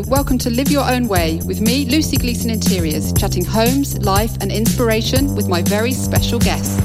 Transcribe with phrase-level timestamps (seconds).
[0.00, 4.50] Welcome to Live Your Own Way with me, Lucy Gleason Interiors, chatting homes, life, and
[4.50, 6.81] inspiration with my very special guests.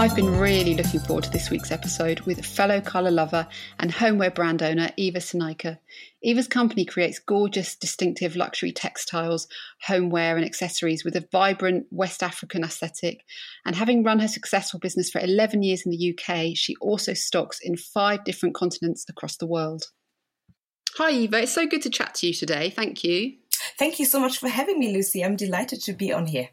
[0.00, 3.46] I've been really looking forward to this week's episode with fellow colour lover
[3.78, 5.76] and homeware brand owner Eva Sonaike.
[6.22, 9.46] Eva's company creates gorgeous, distinctive luxury textiles,
[9.82, 13.20] homeware, and accessories with a vibrant West African aesthetic.
[13.66, 17.58] And having run her successful business for 11 years in the UK, she also stocks
[17.62, 19.84] in five different continents across the world.
[20.96, 21.42] Hi, Eva.
[21.42, 22.70] It's so good to chat to you today.
[22.70, 23.34] Thank you.
[23.78, 25.22] Thank you so much for having me, Lucy.
[25.22, 26.48] I'm delighted to be on here.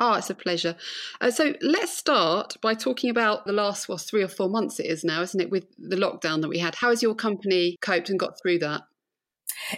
[0.00, 0.74] Oh, it's a pleasure.
[1.20, 4.86] Uh, so let's start by talking about the last, well, three or four months it
[4.86, 6.74] is now, isn't it, with the lockdown that we had.
[6.74, 8.82] How has your company coped and got through that?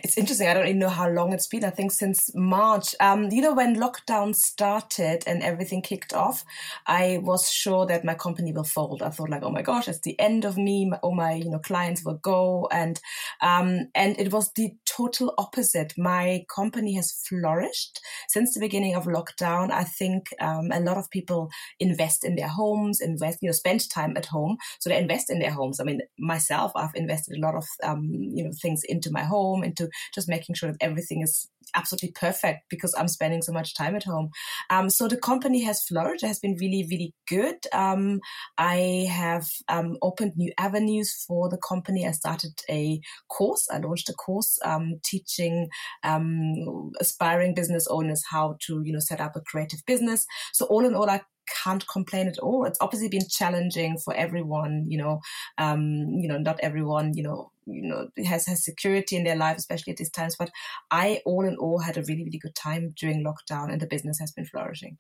[0.02, 0.48] It's interesting.
[0.48, 1.64] I don't even know how long it's been.
[1.64, 2.94] I think since March.
[3.00, 6.44] Um, you know, when lockdown started and everything kicked off,
[6.86, 9.02] I was sure that my company will fold.
[9.02, 10.90] I thought like, oh my gosh, it's the end of me.
[11.02, 13.00] All my you know clients will go, and
[13.40, 15.94] um, and it was the total opposite.
[15.96, 19.70] My company has flourished since the beginning of lockdown.
[19.70, 21.50] I think um, a lot of people
[21.80, 25.38] invest in their homes, invest you know spend time at home, so they invest in
[25.38, 25.80] their homes.
[25.80, 29.63] I mean, myself, I've invested a lot of um, you know things into my home
[29.64, 33.96] into just making sure that everything is absolutely perfect because I'm spending so much time
[33.96, 34.30] at home.
[34.70, 36.22] Um, so the company has flourished.
[36.22, 37.56] It has been really, really good.
[37.72, 38.20] Um,
[38.58, 42.06] I have um, opened new avenues for the company.
[42.06, 43.68] I started a course.
[43.72, 45.68] I launched a course um, teaching
[46.02, 50.26] um, aspiring business owners how to, you know, set up a creative business.
[50.52, 51.22] So all in all, I
[51.62, 52.64] can't complain at all.
[52.64, 55.20] It's obviously been challenging for everyone, you know,
[55.58, 59.56] um, you know, not everyone, you know, you know, has has security in their life,
[59.56, 60.36] especially at these times.
[60.38, 60.50] But
[60.90, 64.18] I, all in all, had a really, really good time during lockdown, and the business
[64.20, 64.98] has been flourishing.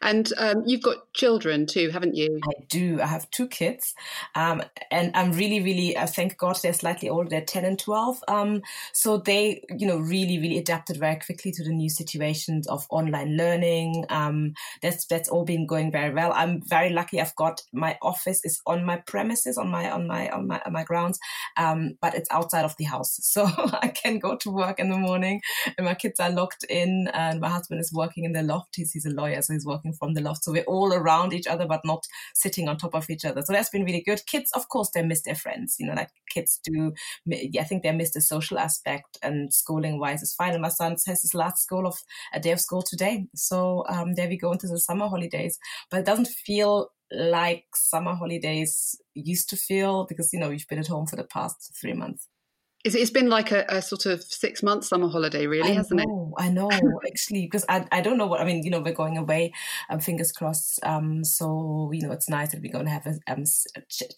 [0.00, 2.40] And um, you've got children too, haven't you?
[2.44, 3.00] I do.
[3.00, 3.94] I have two kids.
[4.34, 7.28] Um, and I'm really, really, uh, thank God they're slightly older.
[7.30, 8.24] They're 10 and 12.
[8.28, 12.86] Um, so they, you know, really, really adapted very quickly to the new situations of
[12.90, 14.04] online learning.
[14.10, 16.32] Um, that's, that's all been going very well.
[16.34, 17.20] I'm very lucky.
[17.20, 20.72] I've got my office is on my premises, on my, on my, on my, on
[20.72, 21.18] my grounds.
[21.56, 23.20] Um, but it's outside of the house.
[23.36, 25.42] So I can go to work in the morning
[25.76, 28.76] and my kids are locked in and my husband is working in the loft.
[28.76, 29.42] He's, he's a lawyer.
[29.42, 30.44] So he's working working from the loft.
[30.44, 32.04] So we're all around each other, but not
[32.34, 33.42] sitting on top of each other.
[33.42, 34.20] So that's been really good.
[34.26, 35.76] Kids, of course, they miss their friends.
[35.78, 36.92] You know, like kids do.
[37.32, 40.52] I think they miss the social aspect and schooling wise is fine.
[40.52, 41.96] And my son has his last school of
[42.32, 43.26] a day of school today.
[43.34, 45.58] So um, there we go into the summer holidays.
[45.90, 50.78] But it doesn't feel like summer holidays used to feel because, you know, we've been
[50.78, 52.28] at home for the past three months.
[52.94, 56.34] It's been like a, a, sort of six month summer holiday, really, I hasn't know,
[56.38, 56.42] it?
[56.42, 56.70] I know,
[57.06, 58.62] actually, because I, I don't know what I mean.
[58.62, 59.52] You know, we're going away,
[59.90, 60.78] um, fingers crossed.
[60.84, 63.44] Um, so you know, it's nice that we're going to have a um,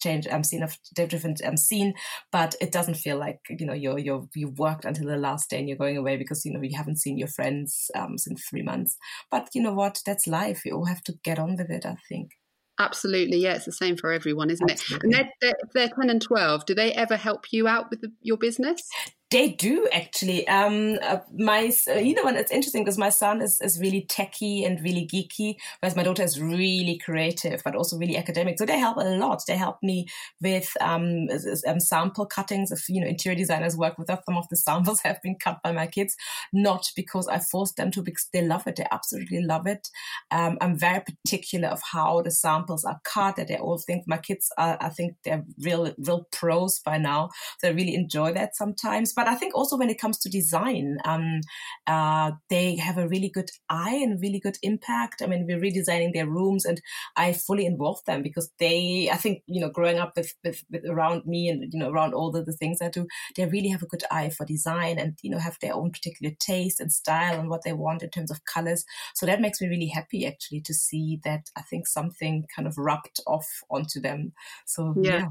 [0.01, 1.93] change um, scene of different um, scene,
[2.31, 5.59] but it doesn't feel like you know you're you're you worked until the last day
[5.59, 8.63] and you're going away because you know you haven't seen your friends um since three
[8.63, 8.97] months.
[9.31, 9.99] But you know what?
[10.05, 10.61] That's life.
[10.63, 11.85] We all have to get on with it.
[11.85, 12.38] I think.
[12.79, 14.95] Absolutely, yeah, it's the same for everyone, isn't Absolutely.
[14.95, 15.03] it?
[15.03, 16.65] And they're, they're, they're, 10 and 12.
[16.65, 18.89] Do they ever help you out with the, your business?
[19.31, 20.47] They do actually.
[20.47, 24.01] Um, uh, my, uh, you know, and it's interesting because my son is, is really
[24.01, 28.57] techy and really geeky, whereas my daughter is really creative, but also really academic.
[28.57, 29.43] So they help a lot.
[29.47, 30.07] They help me
[30.41, 31.27] with um,
[31.67, 32.71] um, sample cuttings.
[32.71, 35.61] If you know, interior designers work with us, some of the samples have been cut
[35.63, 36.15] by my kids,
[36.51, 38.77] not because I forced them to, because they love it.
[38.77, 39.89] They absolutely love it.
[40.31, 43.35] Um, I'm very particular of how the samples are cut.
[43.35, 44.75] That they all think my kids are.
[44.81, 47.29] I think they're real, real pros by now.
[47.59, 50.97] So I really enjoy that sometimes but I think also when it comes to design,
[51.03, 51.41] um,
[51.87, 55.21] uh, they have a really good eye and really good impact.
[55.21, 56.81] I mean, we're redesigning their rooms, and
[57.17, 60.85] I fully involve them because they, I think, you know, growing up with, with, with
[60.85, 63.83] around me and you know around all the, the things I do, they really have
[63.83, 67.37] a good eye for design and you know have their own particular taste and style
[67.37, 68.85] and what they want in terms of colors.
[69.15, 72.77] So that makes me really happy actually to see that I think something kind of
[72.77, 74.31] rubbed off onto them.
[74.65, 75.11] So yeah.
[75.11, 75.27] yeah.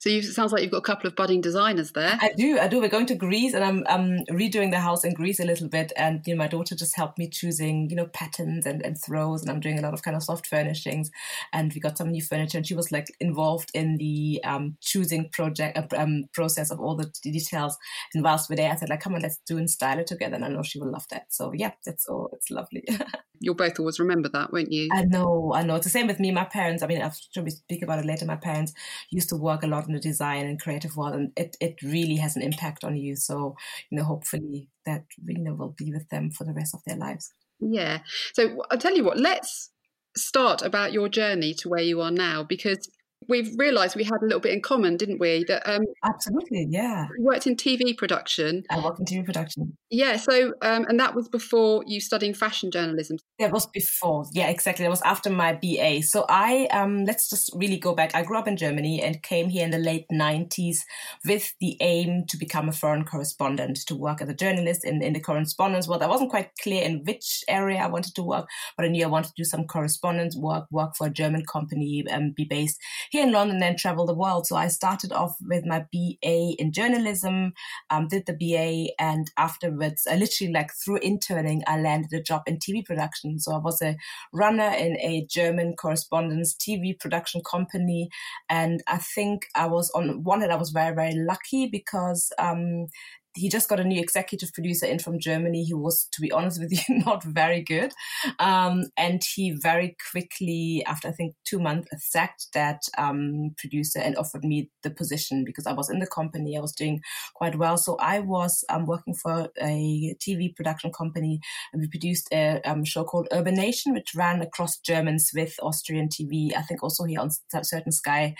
[0.00, 2.16] So you, it sounds like you've got a couple of budding designers there.
[2.20, 2.80] I do, I do.
[2.80, 5.92] We're going to Greece, and I'm redoing the house in Greece a little bit.
[5.96, 9.42] And you know, my daughter just helped me choosing, you know, patterns and, and throws,
[9.42, 11.10] and I'm doing a lot of kind of soft furnishings.
[11.52, 15.30] And we got some new furniture, and she was like involved in the um, choosing
[15.30, 17.76] project uh, um, process of all the details.
[18.14, 20.36] And whilst we're there, I said like, come on, let's do and style it together.
[20.36, 21.26] And I know she will love that.
[21.30, 22.30] So yeah, that's all.
[22.32, 22.84] It's lovely.
[23.40, 24.88] You'll both always remember that, won't you?
[24.92, 25.76] I know, I know.
[25.76, 26.30] It's the same with me.
[26.30, 26.82] My parents.
[26.82, 28.26] I mean, I'll probably speak about it later.
[28.26, 28.72] My parents
[29.10, 32.16] used to work a lot in the design and creative world and it, it really
[32.16, 33.56] has an impact on you so
[33.90, 36.96] you know hopefully that you know will be with them for the rest of their
[36.96, 38.00] lives Yeah.
[38.34, 39.70] So I'll tell you what, let's
[40.16, 42.88] start about your journey to where you are now because
[43.28, 45.44] we've realised we had a little bit in common, didn't we?
[45.46, 47.06] That um, absolutely, yeah.
[47.20, 48.64] Worked in TV production.
[48.70, 49.76] I worked in TV production.
[49.90, 50.16] Yeah.
[50.16, 53.18] So, um, and that was before you studying fashion journalism.
[53.38, 54.24] That was before.
[54.32, 54.84] Yeah, exactly.
[54.84, 56.02] That was after my BA.
[56.02, 58.14] So I um, let's just really go back.
[58.14, 60.78] I grew up in Germany and came here in the late '90s
[61.24, 65.12] with the aim to become a foreign correspondent, to work as a journalist in, in
[65.12, 66.02] the correspondence world.
[66.02, 69.08] I wasn't quite clear in which area I wanted to work, but I knew I
[69.08, 72.78] wanted to do some correspondence work, work for a German company, and be based
[73.10, 74.46] here in London and travel the world.
[74.46, 77.52] So I started off with my BA in journalism,
[77.90, 82.42] um, did the BA, and afterwards, I literally like through interning, I landed a job
[82.46, 83.38] in TV production.
[83.38, 83.96] So I was a
[84.32, 88.08] runner in a German correspondence TV production company,
[88.48, 92.86] and I think I was on one hand I was very very lucky because um,
[93.34, 96.60] he just got a new executive producer in from Germany who was, to be honest
[96.60, 97.92] with you, not very good.
[98.38, 104.16] Um, and he very quickly, after I think two months, sacked that um, producer and
[104.16, 106.56] offered me the position because I was in the company.
[106.56, 107.00] I was doing
[107.34, 107.76] quite well.
[107.76, 111.40] So I was um, working for a TV production company
[111.72, 116.08] and we produced a um, show called Urban Nation, which ran across German, Swiss, Austrian
[116.08, 116.56] TV.
[116.56, 117.30] I think also here on
[117.62, 118.34] certain Sky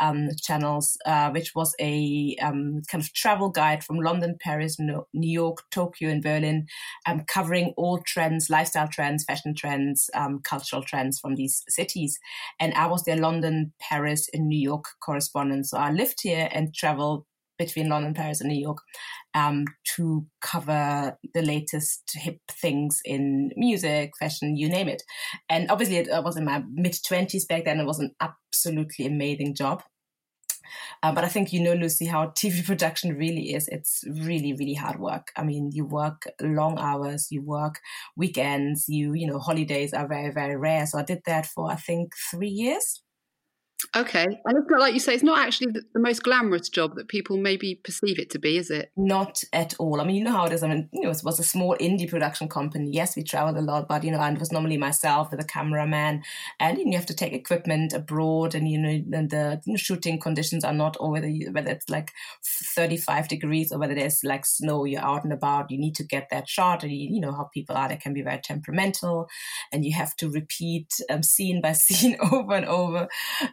[0.00, 5.04] um, channels, uh, which was a um, kind of travel guide from London Paris, New
[5.12, 6.66] York, Tokyo, and Berlin,
[7.06, 12.18] um, covering all trends, lifestyle trends, fashion trends, um, cultural trends from these cities.
[12.60, 15.66] And I was their London, Paris, and New York correspondent.
[15.66, 17.24] So I lived here and traveled
[17.58, 18.78] between London, Paris, and New York
[19.34, 19.64] um,
[19.96, 25.02] to cover the latest hip things in music, fashion, you name it.
[25.48, 27.80] And obviously, it, I was in my mid 20s back then.
[27.80, 29.82] It was an absolutely amazing job.
[31.02, 33.68] Uh, but I think you know, Lucy, how TV production really is.
[33.68, 35.32] It's really, really hard work.
[35.36, 37.80] I mean, you work long hours, you work
[38.16, 40.86] weekends, you, you know, holidays are very, very rare.
[40.86, 43.03] So I did that for, I think, three years.
[43.96, 44.24] Okay.
[44.24, 47.08] And it's not like you say, it's not actually the, the, most glamorous job that
[47.08, 48.90] people maybe perceive it to be, is it?
[48.96, 50.00] Not at all.
[50.00, 50.62] I mean, you know how it is.
[50.62, 52.90] I mean, you know, it was a small indie production company.
[52.92, 55.44] Yes, we traveled a lot, but, you know, and it was normally myself with a
[55.44, 56.22] cameraman.
[56.60, 59.72] And you, know, you have to take equipment abroad and, you know, and the you
[59.72, 62.12] know, shooting conditions are not, you, whether it's like
[62.74, 66.28] 35 degrees or whether there's like snow, you're out and about, you need to get
[66.30, 66.82] that shot.
[66.82, 69.28] And you, you know how people are, they can be very temperamental
[69.72, 73.08] and you have to repeat um, scene by scene over and over.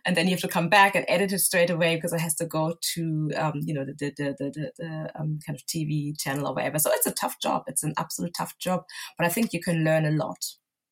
[0.06, 2.36] And then you have to come back and edit it straight away because it has
[2.36, 6.16] to go to um, you know the the the, the, the um, kind of TV
[6.16, 6.78] channel or whatever.
[6.78, 7.64] So it's a tough job.
[7.66, 8.84] It's an absolute tough job,
[9.18, 10.38] but I think you can learn a lot.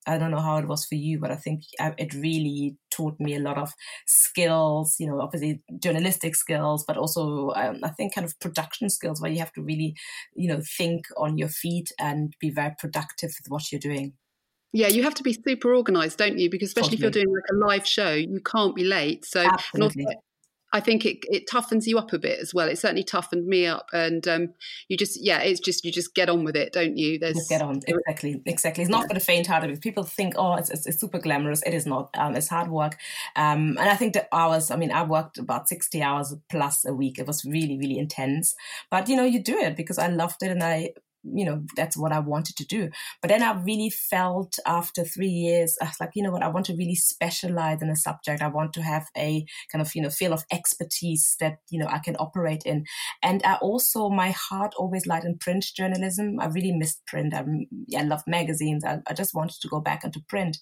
[0.04, 3.20] I don't know how it was for you, but I think uh, it really taught
[3.20, 3.72] me a lot of
[4.06, 9.20] skills, you know, obviously journalistic skills, but also um, I think kind of production skills
[9.20, 9.94] where you have to really,
[10.34, 14.14] you know, think on your feet and be very productive with what you're doing.
[14.72, 16.48] Yeah, you have to be super organized, don't you?
[16.48, 19.24] Because especially if you're doing like a live show, you can't be late.
[19.24, 20.06] So Absolutely.
[20.72, 22.68] I think it, it toughens you up a bit as well.
[22.68, 24.54] It certainly toughened me up, and um,
[24.88, 27.18] you just yeah, it's just you just get on with it, don't you?
[27.18, 28.82] There's just get on exactly, exactly.
[28.82, 29.80] It's not for the faint-hearted.
[29.80, 31.62] People think oh, it's, it's, it's super glamorous.
[31.62, 32.10] It is not.
[32.16, 32.96] Um, it's hard work,
[33.34, 34.70] um, and I think the hours.
[34.70, 37.18] I mean, I worked about sixty hours plus a week.
[37.18, 38.54] It was really really intense,
[38.92, 40.90] but you know, you do it because I loved it, and I
[41.22, 42.90] you know that's what i wanted to do.
[43.20, 46.48] But then i really felt after three years i was like you know what i
[46.48, 48.42] want to really specialize in a subject.
[48.42, 51.86] I want to have a kind of you know field of expertise that you know
[51.88, 52.84] i can operate in.
[53.22, 56.38] And i also my heart always lied in print journalism.
[56.40, 57.34] I really missed print.
[57.34, 57.44] I,
[57.96, 58.84] I love magazines.
[58.84, 60.56] I, I, just wanted to go back into print.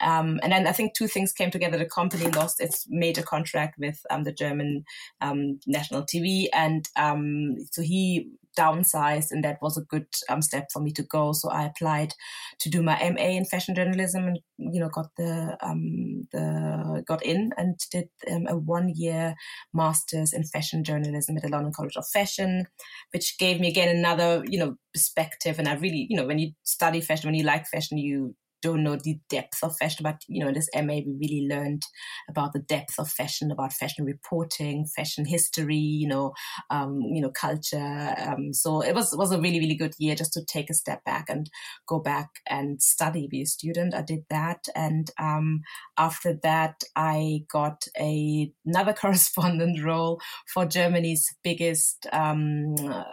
[0.00, 1.78] Um, and then i think two things came together.
[1.78, 4.84] The company lost its major contract with um, the german
[5.20, 10.68] um, national tv and um, so he downsized, and that was a good um, step
[10.72, 11.32] for me to go.
[11.32, 12.14] So I applied
[12.60, 17.24] to do my MA in fashion journalism, and you know got the um, the got
[17.24, 19.34] in and did um, a one year
[19.72, 22.66] masters in fashion journalism at the London College of Fashion,
[23.12, 25.58] which gave me again another you know perspective.
[25.58, 28.82] And I really you know when you study fashion, when you like fashion, you don't
[28.82, 31.82] know the depth of fashion, but you know, in this MA, we really learned
[32.28, 36.32] about the depth of fashion, about fashion reporting, fashion history, you know,
[36.70, 38.14] um, you know, culture.
[38.18, 41.04] Um, so it was was a really really good year just to take a step
[41.04, 41.48] back and
[41.88, 43.94] go back and study, be a student.
[43.94, 45.60] I did that, and um,
[45.98, 50.20] after that, I got a, another correspondent role
[50.52, 53.04] for Germany's biggest um, uh,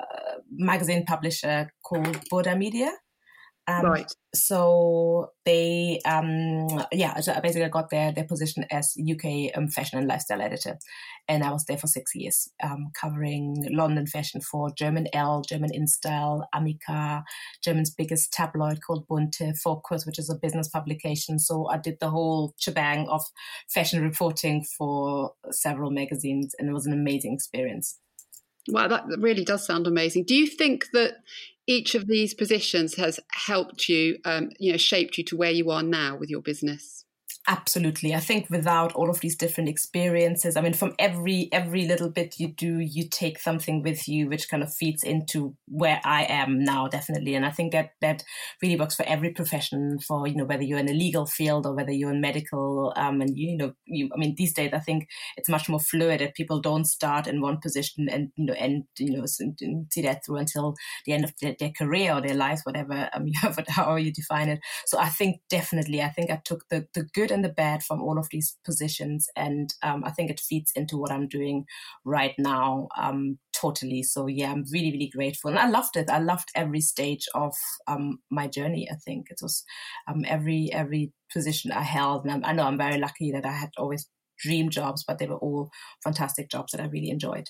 [0.52, 2.92] magazine publisher called Burda Media.
[3.70, 4.12] Um, right.
[4.34, 10.00] So they, um, yeah, so I basically got their, their position as UK um, fashion
[10.00, 10.78] and lifestyle editor.
[11.28, 15.72] And I was there for six years, um, covering London fashion for German Elle, German
[15.72, 17.26] InStyle, Amica,
[17.62, 21.38] German's biggest tabloid called Bunte, Focus, which is a business publication.
[21.38, 23.22] So I did the whole shebang of
[23.70, 28.00] fashion reporting for several magazines, and it was an amazing experience.
[28.70, 30.26] Wow, that really does sound amazing.
[30.26, 31.16] Do you think that
[31.68, 35.70] each of these positions has helped you, um, you know, shaped you to where you
[35.72, 37.06] are now with your business?
[37.48, 38.14] Absolutely.
[38.14, 42.40] I think without all of these different experiences i mean from every every little bit
[42.40, 46.64] you do you take something with you which kind of feeds into where i am
[46.64, 47.36] now definitely.
[47.36, 48.24] And i think that that
[48.62, 51.74] really works for every profession for you know whether you're in a legal field or
[51.74, 55.08] whether you're in medical um, and you know you i mean these days i think
[55.38, 58.84] it's much more fluid that people don't start in one position and you know and
[59.00, 60.76] you know see that through until
[61.06, 63.34] the end of their, their career or their lives whatever um, you
[63.68, 64.60] however you define it.
[64.86, 68.02] So i think definitely i think i took the the good and the bad from
[68.02, 69.28] all of these positions.
[69.36, 71.66] And um, I think it feeds into what I'm doing
[72.04, 74.04] right now um, totally.
[74.04, 75.50] So yeah, I'm really, really grateful.
[75.50, 76.10] And I loved it.
[76.10, 77.54] I loved every stage of
[77.88, 78.90] um, my journey.
[78.92, 79.64] I think it was
[80.08, 82.26] um, every, every position I held.
[82.26, 85.28] And I'm, I know I'm very lucky that I had always dream jobs, but they
[85.28, 85.70] were all
[86.04, 87.50] fantastic jobs that I really enjoyed.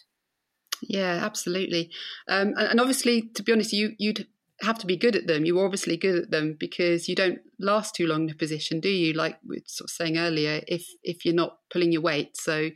[0.81, 1.91] Yeah, absolutely.
[2.27, 4.27] Um, and, and, obviously, to be honest, you you'd
[4.61, 5.45] have to be good at them.
[5.45, 8.89] You're obviously good at them because you don't last too long in a position, do
[8.89, 9.13] you?
[9.13, 12.69] Like we were sort of saying earlier, if if you're not pulling your weight, so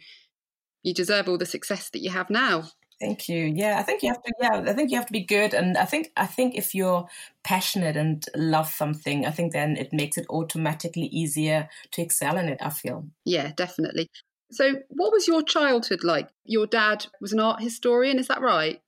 [0.83, 2.65] you deserve all the success that you have now.
[3.00, 3.51] Thank you.
[3.55, 4.33] Yeah, I think you have to.
[4.39, 7.07] Yeah, I think you have to be good, and I think I think if you're
[7.43, 12.47] passionate and love something, I think then it makes it automatically easier to excel in
[12.47, 12.59] it.
[12.61, 13.07] I feel.
[13.25, 14.07] Yeah, definitely.
[14.51, 16.29] So, what was your childhood like?
[16.45, 18.81] Your dad was an art historian, is that right?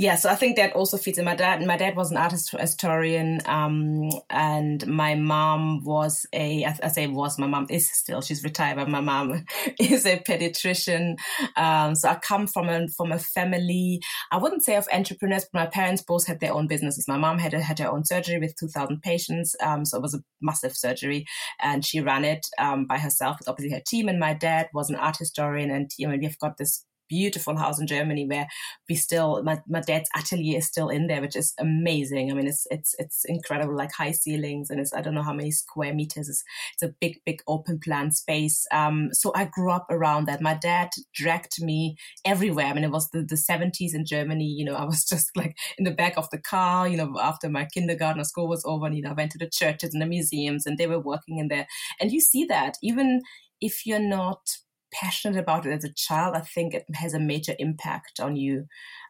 [0.00, 1.24] Yeah, so I think that also fits in.
[1.24, 6.78] My dad, my dad was an art historian, um, and my mom was a, I,
[6.84, 9.44] I say was, my mom is still, she's retired, but my mom
[9.80, 11.16] is a pediatrician.
[11.56, 14.00] Um, so I come from a, from a family,
[14.30, 17.08] I wouldn't say of entrepreneurs, but my parents both had their own businesses.
[17.08, 19.56] My mom had, a, had her own surgery with 2000 patients.
[19.60, 21.26] Um, so it was a massive surgery
[21.60, 24.08] and she ran it, um, by herself with obviously her team.
[24.08, 27.80] And my dad was an art historian and, you know, we've got this beautiful house
[27.80, 28.46] in Germany where
[28.88, 32.30] we still my, my dad's atelier is still in there, which is amazing.
[32.30, 35.32] I mean, it's it's it's incredible, like high ceilings, and it's I don't know how
[35.32, 36.28] many square meters.
[36.28, 38.66] It's, it's a big big open plan space.
[38.72, 40.40] Um, so I grew up around that.
[40.40, 42.66] My dad dragged me everywhere.
[42.66, 44.46] I mean, it was the the seventies in Germany.
[44.46, 46.88] You know, I was just like in the back of the car.
[46.88, 49.38] You know, after my kindergarten or school was over, and, you know, I went to
[49.38, 51.66] the churches and the museums, and they were working in there,
[52.00, 53.22] and you see that even
[53.60, 54.40] if you're not
[54.92, 58.66] passionate about it as a child, I think it has a major impact on you.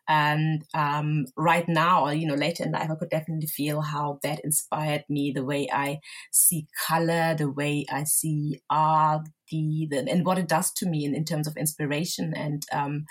[0.08, 4.40] And um, right now, you know, later in life, I could definitely feel how that
[4.42, 6.00] inspired me, the way I
[6.32, 11.04] see color, the way I see art, the, the and what it does to me
[11.04, 13.04] in, in terms of inspiration and um,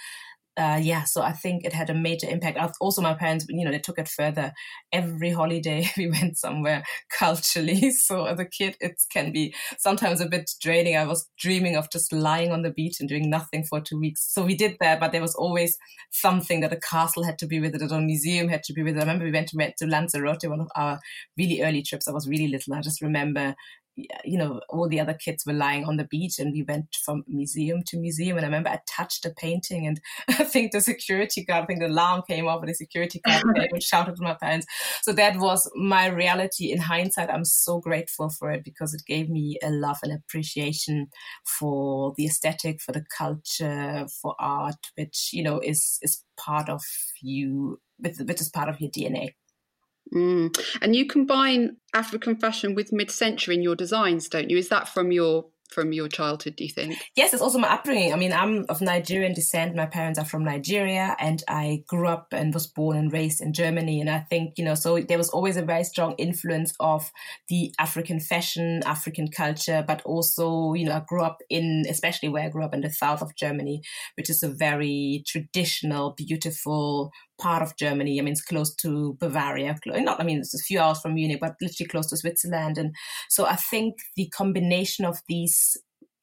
[0.58, 2.58] uh, yeah, so I think it had a major impact.
[2.82, 4.52] Also, my parents, you know, they took it further.
[4.92, 6.84] Every holiday we went somewhere
[7.18, 7.92] culturally.
[8.08, 10.96] So as a kid, it can be sometimes a bit draining.
[10.96, 14.26] I was dreaming of just lying on the beach and doing nothing for two weeks.
[14.34, 15.78] So we did that, but there was always
[16.12, 19.02] something that a castle had to be visited, or a museum had to be visited.
[19.02, 21.00] I remember we went to, went to Lanzarote, one of our
[21.38, 22.08] really early trips.
[22.08, 22.74] I was really little.
[22.74, 23.56] I just remember
[24.24, 27.24] you know, all the other kids were lying on the beach and we went from
[27.28, 28.38] museum to museum.
[28.38, 31.80] And I remember I touched a painting and I think the security guard, I think
[31.80, 34.68] the alarm came off and the security guard came and shouted to my parents.
[35.02, 36.72] So that was my reality.
[36.72, 41.08] In hindsight, I'm so grateful for it because it gave me a love and appreciation
[41.60, 46.84] for the aesthetic, for the culture, for art, which, you know, is, is part of
[47.22, 49.34] you, which is part of your DNA.
[50.14, 50.58] Mm.
[50.82, 54.58] And you combine African fashion with mid-century in your designs, don't you?
[54.58, 56.98] Is that from your from your childhood, do you think?
[57.16, 58.14] Yes, it's also my upbringing.
[58.14, 59.76] I mean, I'm of Nigerian descent.
[59.76, 63.54] My parents are from Nigeria, and I grew up and was born and raised in
[63.54, 64.00] Germany.
[64.00, 67.12] And I think, you know, so there was always a very strong influence of
[67.50, 72.46] the African fashion, African culture, but also, you know, I grew up in, especially where
[72.46, 73.82] I grew up in the south of Germany,
[74.16, 78.20] which is a very traditional, beautiful, part of Germany.
[78.20, 79.78] I mean, it's close to Bavaria.
[79.86, 82.78] Not, I mean, it's a few hours from Munich, but literally close to Switzerland.
[82.78, 82.96] And
[83.30, 85.78] so I think the combination of these,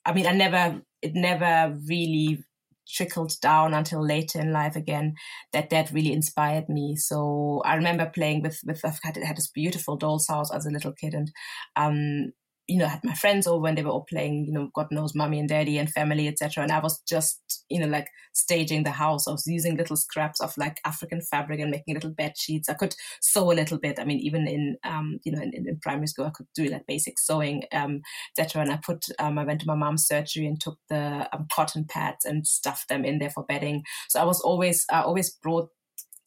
[0.05, 2.45] I mean, I never, it never really
[2.87, 5.15] trickled down until later in life again
[5.53, 9.49] that that really inspired me so i remember playing with with i had, had this
[9.49, 11.33] beautiful doll's house as a little kid and
[11.77, 12.31] um
[12.67, 14.89] you know, I had my friends over when they were all playing, you know, God
[14.91, 16.63] knows, mommy and daddy and family, etc.
[16.63, 19.29] And I was just, you know, like staging the house.
[19.29, 22.71] I was using little scraps of like African fabric and making little bed sheets.
[22.71, 23.99] I could sew a little bit.
[24.01, 26.87] I mean, even in, um, you know, in, in primary school, I could do like
[26.87, 28.01] basic sewing, um,
[28.39, 28.63] etc.
[28.63, 31.85] And I put, um, I went to my mom's surgery and took the um, cotton
[31.85, 33.85] pads and stuffed them in there for bedding.
[34.09, 35.69] So I was always, I always brought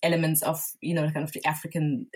[0.03, 2.08] elements of, you know, kind of the African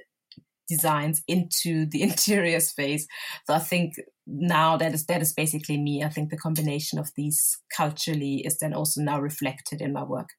[0.71, 3.05] designs into the interior space.
[3.45, 3.93] So I think
[4.25, 6.03] now that is that is basically me.
[6.03, 10.29] I think the combination of these culturally is then also now reflected in my work.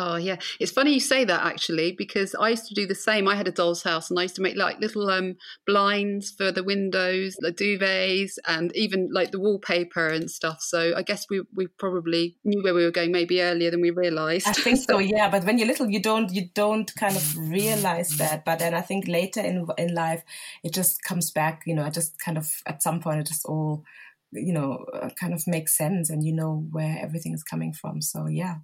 [0.00, 3.26] Oh yeah, it's funny you say that actually because I used to do the same.
[3.26, 5.34] I had a doll's house and I used to make like little um,
[5.66, 10.58] blinds for the windows, the duvets, and even like the wallpaper and stuff.
[10.60, 13.90] So I guess we we probably knew where we were going maybe earlier than we
[13.90, 14.46] realised.
[14.46, 15.30] I think so, yeah.
[15.30, 18.44] But when you're little, you don't you don't kind of realize that.
[18.44, 20.22] But then I think later in in life,
[20.62, 21.62] it just comes back.
[21.66, 23.82] You know, I just kind of at some point it just all
[24.30, 28.00] you know uh, kind of makes sense and you know where everything is coming from.
[28.00, 28.58] So yeah.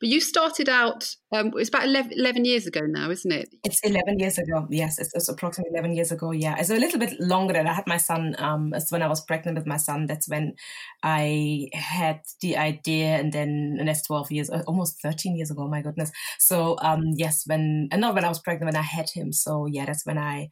[0.00, 3.48] But you started out, um, it's about 11, 11, years ago now, isn't it?
[3.64, 4.66] It's 11 years ago.
[4.70, 6.30] Yes, it's, it's, approximately 11 years ago.
[6.32, 6.56] Yeah.
[6.58, 8.34] It's a little bit longer than I had my son.
[8.38, 10.06] Um, it's when I was pregnant with my son.
[10.06, 10.54] That's when
[11.02, 13.18] I had the idea.
[13.18, 15.68] And then, and that's 12 years, uh, almost 13 years ago.
[15.68, 16.10] My goodness.
[16.38, 19.32] So, um, yes, when, and not when I was pregnant, when I had him.
[19.32, 20.48] So, yeah, that's when I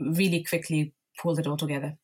[0.00, 1.96] really quickly pulled it all together.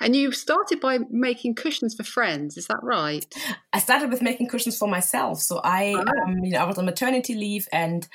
[0.00, 3.26] And you started by making cushions for friends, is that right?
[3.72, 5.40] I started with making cushions for myself.
[5.40, 6.22] So I, oh.
[6.24, 8.06] um, you know, I was on maternity leave, and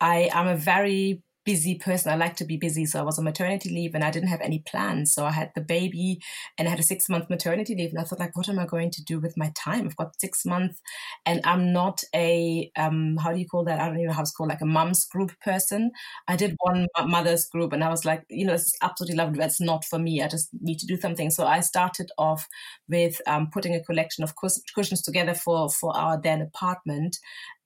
[0.00, 2.12] I am a very busy person.
[2.12, 2.86] I like to be busy.
[2.86, 5.12] So I was on maternity leave and I didn't have any plans.
[5.12, 6.20] So I had the baby
[6.58, 7.90] and I had a six month maternity leave.
[7.90, 9.86] And I thought like, what am I going to do with my time?
[9.86, 10.80] I've got six months
[11.26, 13.80] and I'm not a, um, how do you call that?
[13.80, 15.90] I don't even know how it's called, like a mom's group person.
[16.28, 19.38] I did one mother's group and I was like, you know, it's absolutely lovely.
[19.38, 20.22] That's not for me.
[20.22, 21.30] I just need to do something.
[21.30, 22.46] So I started off
[22.88, 24.34] with um, putting a collection of
[24.74, 27.18] cushions together for, for our then apartment.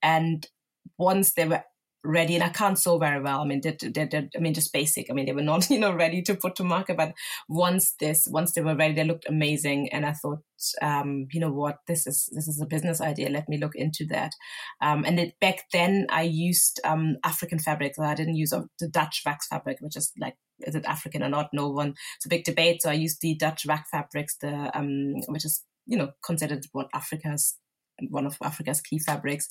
[0.03, 0.47] And
[0.99, 1.63] once they were
[2.05, 3.41] ready and I can't sew very well.
[3.41, 5.11] I mean, they're, they're, they're, I mean, just basic.
[5.11, 7.15] I mean, they were not, you know, ready to put to market, but
[7.49, 9.93] once this, once they were ready, they looked amazing.
[9.93, 10.41] And I thought,
[10.83, 13.31] um, you know what, this is, this is a business idea.
[13.31, 14.33] Let me look into that.
[14.81, 17.99] Um, and it, back then I used, um, African fabrics.
[17.99, 21.51] I didn't use the Dutch wax fabric, which is like, is it African or not?
[21.53, 22.83] No one, it's a big debate.
[22.83, 26.89] So I used the Dutch wax fabrics, the, um, which is, you know, considered what
[26.95, 27.57] Africa's
[28.11, 29.49] one of Africa's key fabrics.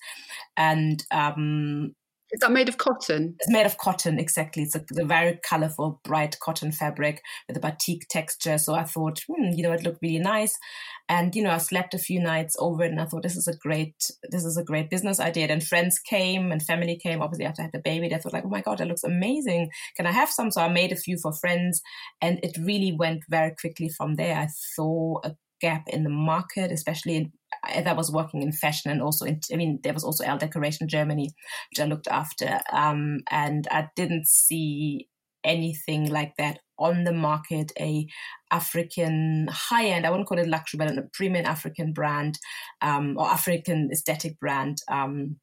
[0.55, 1.95] And um,
[2.31, 3.35] is that made of cotton?
[3.39, 4.63] It's made of cotton, exactly.
[4.63, 8.57] It's a, a very colorful, bright cotton fabric with a batik texture.
[8.57, 10.57] So I thought, hmm, you know, it looked really nice.
[11.07, 13.47] And, you know, I slept a few nights over it and I thought this is
[13.47, 13.95] a great,
[14.29, 15.47] this is a great business idea.
[15.47, 18.09] And friends came and family came, obviously after I had the baby.
[18.09, 19.69] They thought like, oh my God, that looks amazing.
[19.95, 20.51] Can I have some?
[20.51, 21.81] So I made a few for friends
[22.21, 24.35] and it really went very quickly from there.
[24.35, 27.31] I saw a gap in the market, especially in,
[27.63, 30.87] I was working in fashion and also in, I mean, there was also Elle Decoration
[30.87, 31.31] Germany,
[31.71, 32.59] which I looked after.
[32.71, 35.07] Um, and I didn't see
[35.43, 38.07] anything like that on the market, a
[38.51, 42.37] African high end, I wouldn't call it luxury, but a premium African brand,
[42.81, 45.37] um, or African aesthetic brand, um,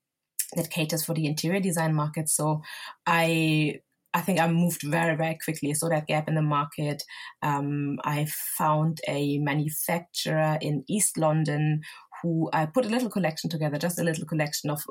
[0.55, 2.29] that caters for the interior design market.
[2.29, 2.63] So
[3.07, 3.81] I
[4.15, 5.71] I think I moved very, very quickly.
[5.71, 7.03] I saw that gap in the market.
[7.43, 11.83] Um, I found a manufacturer in East London
[12.25, 14.83] who I put a little collection together, just a little collection of,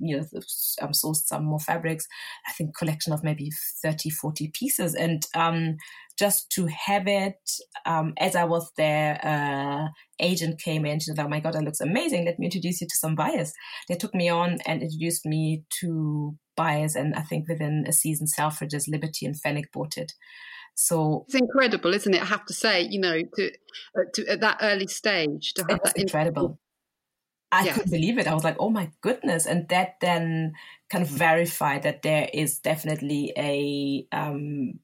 [0.00, 0.24] you know,
[0.80, 2.06] um, sourced some more fabrics.
[2.48, 3.50] I think collection of maybe
[3.82, 4.94] 30, 40 pieces.
[4.94, 5.76] And um,
[6.18, 7.38] just to have it,
[7.84, 10.98] um, as I was there, uh, agent came in.
[10.98, 12.24] She said, "Oh my God, that looks amazing!
[12.24, 13.52] Let me introduce you to some buyers."
[13.88, 18.26] They took me on and introduced me to buyers, and I think within a season,
[18.26, 20.12] Selfridges, Liberty, and Fenwick bought it.
[20.74, 22.22] So it's incredible, isn't it?
[22.22, 23.50] I have to say, you know, to,
[23.96, 26.58] uh, to at that early stage to have that incredible.
[27.50, 28.26] I couldn't believe it.
[28.26, 29.46] I was like, oh my goodness.
[29.46, 30.52] And that then
[30.90, 34.80] kind of verified that there is definitely a um,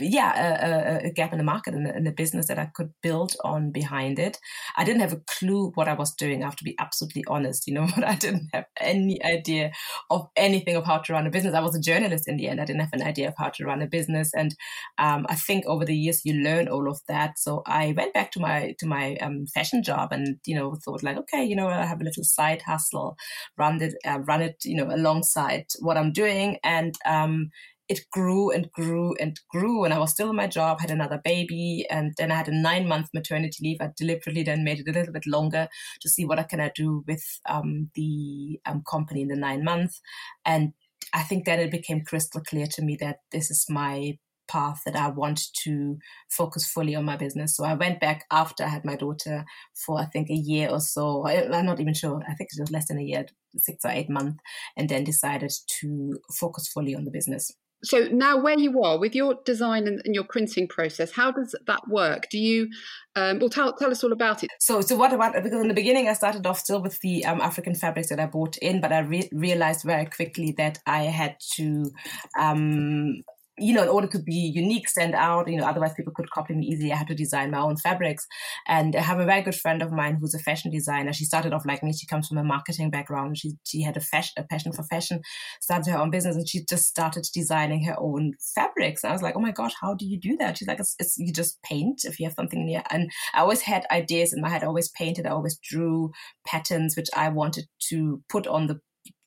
[0.00, 3.72] yeah, a, a, gap in the market and the business that I could build on
[3.72, 4.38] behind it.
[4.76, 6.42] I didn't have a clue what I was doing.
[6.42, 9.72] I have to be absolutely honest, you know, but I didn't have any idea
[10.10, 11.54] of anything of how to run a business.
[11.54, 12.60] I was a journalist in the end.
[12.60, 14.32] I didn't have an idea of how to run a business.
[14.34, 14.54] And
[14.98, 17.38] um, I think over the years you learn all of that.
[17.38, 21.02] So I went back to my, to my um, fashion job and, you know, thought
[21.02, 23.16] like, okay, you know, I have a little side hustle,
[23.58, 26.58] run it, uh, run it, you know, alongside what I'm doing.
[26.64, 27.50] And, um,
[27.88, 29.84] it grew and grew and grew.
[29.84, 32.54] And I was still in my job, had another baby, and then I had a
[32.54, 33.78] nine month maternity leave.
[33.80, 35.68] I deliberately then made it a little bit longer
[36.00, 39.64] to see what I can I do with um, the um, company in the nine
[39.64, 40.00] months.
[40.44, 40.72] And
[41.12, 44.18] I think then it became crystal clear to me that this is my
[44.48, 45.98] path that I want to
[46.30, 47.56] focus fully on my business.
[47.56, 49.44] So I went back after I had my daughter
[49.74, 51.26] for I think a year or so.
[51.26, 52.22] I'm not even sure.
[52.28, 54.38] I think it was less than a year, six or eight months,
[54.76, 57.50] and then decided to focus fully on the business.
[57.84, 61.54] So now, where you are with your design and, and your printing process, how does
[61.66, 62.24] that work?
[62.30, 62.68] Do you,
[63.14, 64.50] um, well, tell tell us all about it.
[64.60, 67.40] So, so what about because in the beginning I started off still with the um,
[67.40, 71.36] African fabrics that I bought in, but I re- realized very quickly that I had
[71.54, 71.90] to
[72.38, 73.22] um,
[73.58, 76.54] you know, in order to be unique, stand out, you know, otherwise people could copy
[76.54, 76.92] me easily.
[76.92, 78.26] I had to design my own fabrics.
[78.66, 81.12] And I have a very good friend of mine who's a fashion designer.
[81.12, 81.92] She started off like me.
[81.92, 83.38] She comes from a marketing background.
[83.38, 85.22] She she had a fashion, a passion for fashion,
[85.60, 89.02] started her own business, and she just started designing her own fabrics.
[89.02, 90.58] And I was like, oh my gosh, how do you do that?
[90.58, 92.82] She's like, it's, it's you just paint if you have something in.
[92.90, 94.62] And I always had ideas in my head.
[94.62, 95.26] I always painted.
[95.26, 96.12] I always drew
[96.46, 98.80] patterns which I wanted to put on the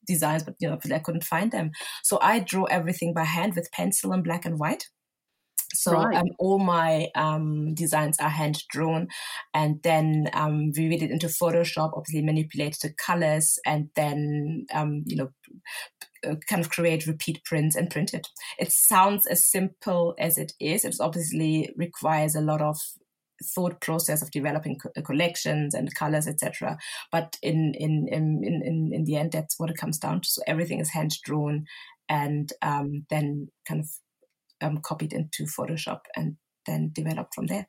[0.09, 1.71] designs, but you know, I couldn't find them.
[2.03, 4.83] So I draw everything by hand with pencil and black and white.
[5.73, 6.17] So right.
[6.17, 9.07] um, all my um, designs are hand drawn,
[9.53, 11.91] and then um, we read it into Photoshop.
[11.95, 15.29] Obviously, manipulate the colors, and then um, you know,
[16.27, 18.27] uh, kind of create repeat prints and print it.
[18.57, 20.83] It sounds as simple as it is.
[20.85, 22.77] It obviously requires a lot of
[23.43, 26.77] thought process of developing co- uh, collections and colors, etc.
[27.11, 30.29] But in, in in in in the end, that's what it comes down to.
[30.29, 31.65] So everything is hand drawn
[32.07, 33.89] and um, then kind of
[34.61, 37.67] um, copied into Photoshop and then developed from there.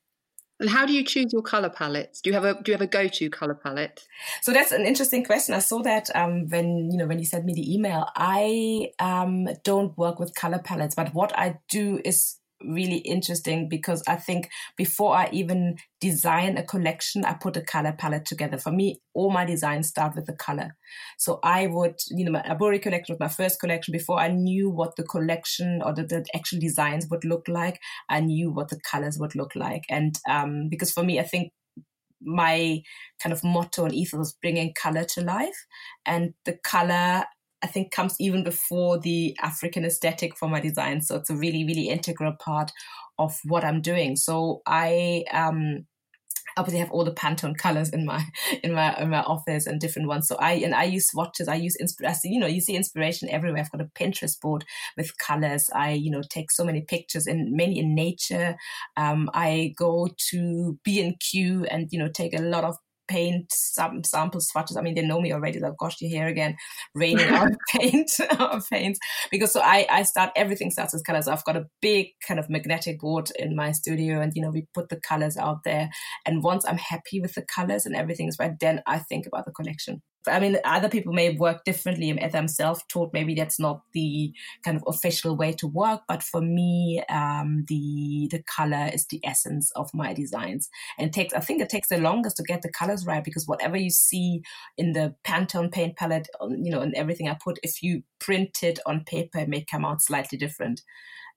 [0.61, 2.21] And how do you choose your color palettes?
[2.21, 4.07] Do you have a do you have a go to color palette?
[4.43, 5.55] So that's an interesting question.
[5.55, 8.07] I saw that um, when you know when you sent me the email.
[8.15, 14.03] I um, don't work with color palettes, but what I do is really interesting because
[14.07, 18.59] I think before I even design a collection, I put a color palette together.
[18.59, 20.77] For me, all my designs start with the color.
[21.19, 23.93] So I would, you know, my Aburi collection was my first collection.
[23.93, 28.21] Before I knew what the collection or the, the actual designs would look like, I
[28.21, 29.85] knew what the colors would look like.
[29.89, 31.53] And um, because for me, I think
[32.23, 32.83] my
[33.23, 35.67] kind of motto and ethos is bringing color to life
[36.05, 37.25] and the color
[37.63, 41.03] I think comes even before the African aesthetic for my design.
[41.03, 42.73] So it's a really, really integral part
[43.19, 44.17] of what I'm doing.
[44.17, 45.87] So I um
[46.57, 48.25] obviously have all the Pantone colors in my
[48.63, 50.29] in my in my office and different ones.
[50.29, 51.49] So I and I use swatches.
[51.49, 52.33] I use inspiration.
[52.33, 53.61] You know, you see inspiration everywhere.
[53.61, 54.65] I've got a Pinterest board
[54.97, 55.71] with colors.
[55.75, 58.57] I you know take so many pictures and many in nature.
[58.97, 62.77] Um, I go to B and Q and you know take a lot of
[63.11, 64.77] paint some sample swatches.
[64.77, 65.59] I mean, they know me already.
[65.59, 66.57] Like, gosh, you're here again,
[66.95, 68.11] raining on paint,
[68.71, 69.01] paints.
[69.31, 71.27] Because so I, I start everything starts with colors.
[71.27, 74.67] I've got a big kind of magnetic board in my studio, and you know we
[74.75, 75.91] put the colors out there.
[76.25, 79.45] And once I'm happy with the colors and everything is right, then I think about
[79.45, 80.03] the collection.
[80.29, 82.11] I mean, other people may work differently.
[82.19, 84.33] As I'm self-taught, maybe that's not the
[84.65, 86.03] kind of official way to work.
[86.09, 91.33] But for me, um, the the color is the essence of my designs, and takes.
[91.33, 94.43] I think it takes the longest to get the colors right because whatever you see
[94.77, 98.79] in the Pantone paint palette, you know, and everything I put, if you print it
[98.87, 100.83] on paper, it may come out slightly different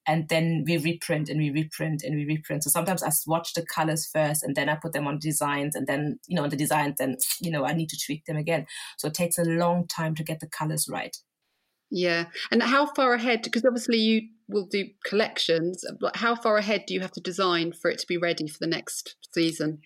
[0.06, 2.64] and then we reprint and we reprint and we reprint.
[2.64, 5.86] So sometimes I swatch the colors first and then I put them on designs and
[5.86, 8.66] then, you know, on the designs, then, you know, I need to tweak them again.
[8.98, 11.16] So it takes a long time to get the colors right.
[11.94, 12.24] Yeah.
[12.50, 16.92] And how far ahead, because obviously you will do collections, But how far ahead do
[16.92, 19.78] you have to design for it to be ready for the next season?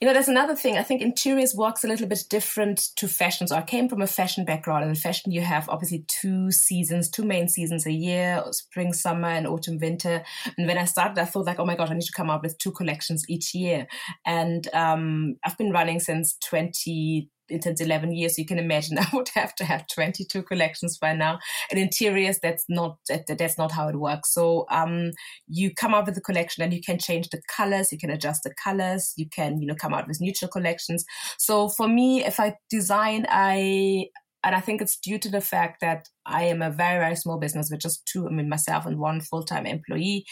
[0.00, 0.78] You know, there's another thing.
[0.78, 3.48] I think interiors works a little bit different to fashion.
[3.48, 7.10] So I came from a fashion background, and in fashion, you have obviously two seasons,
[7.10, 10.22] two main seasons a year spring, summer, and autumn, winter.
[10.56, 12.44] And when I started, I thought, like, oh my God, I need to come up
[12.44, 13.88] with two collections each year.
[14.24, 17.28] And um, I've been running since 20
[17.62, 21.38] since 11 years you can imagine i would have to have 22 collections by now
[21.70, 25.10] and interiors that's not that, that's not how it works so um,
[25.46, 28.42] you come up with a collection and you can change the colors you can adjust
[28.42, 31.04] the colors you can you know come out with neutral collections
[31.38, 34.06] so for me if i design i
[34.44, 37.38] and I think it's due to the fact that I am a very, very small
[37.38, 40.26] business with just two, I mean, myself and one full time employee.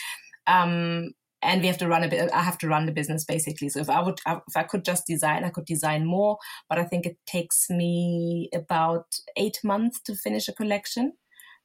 [0.46, 1.10] Um,
[1.42, 3.68] and we have to run a bit i have to run the business basically.
[3.68, 6.84] So if i would if i could just design i could design more but i
[6.84, 11.12] think it takes me about eight months to finish a collection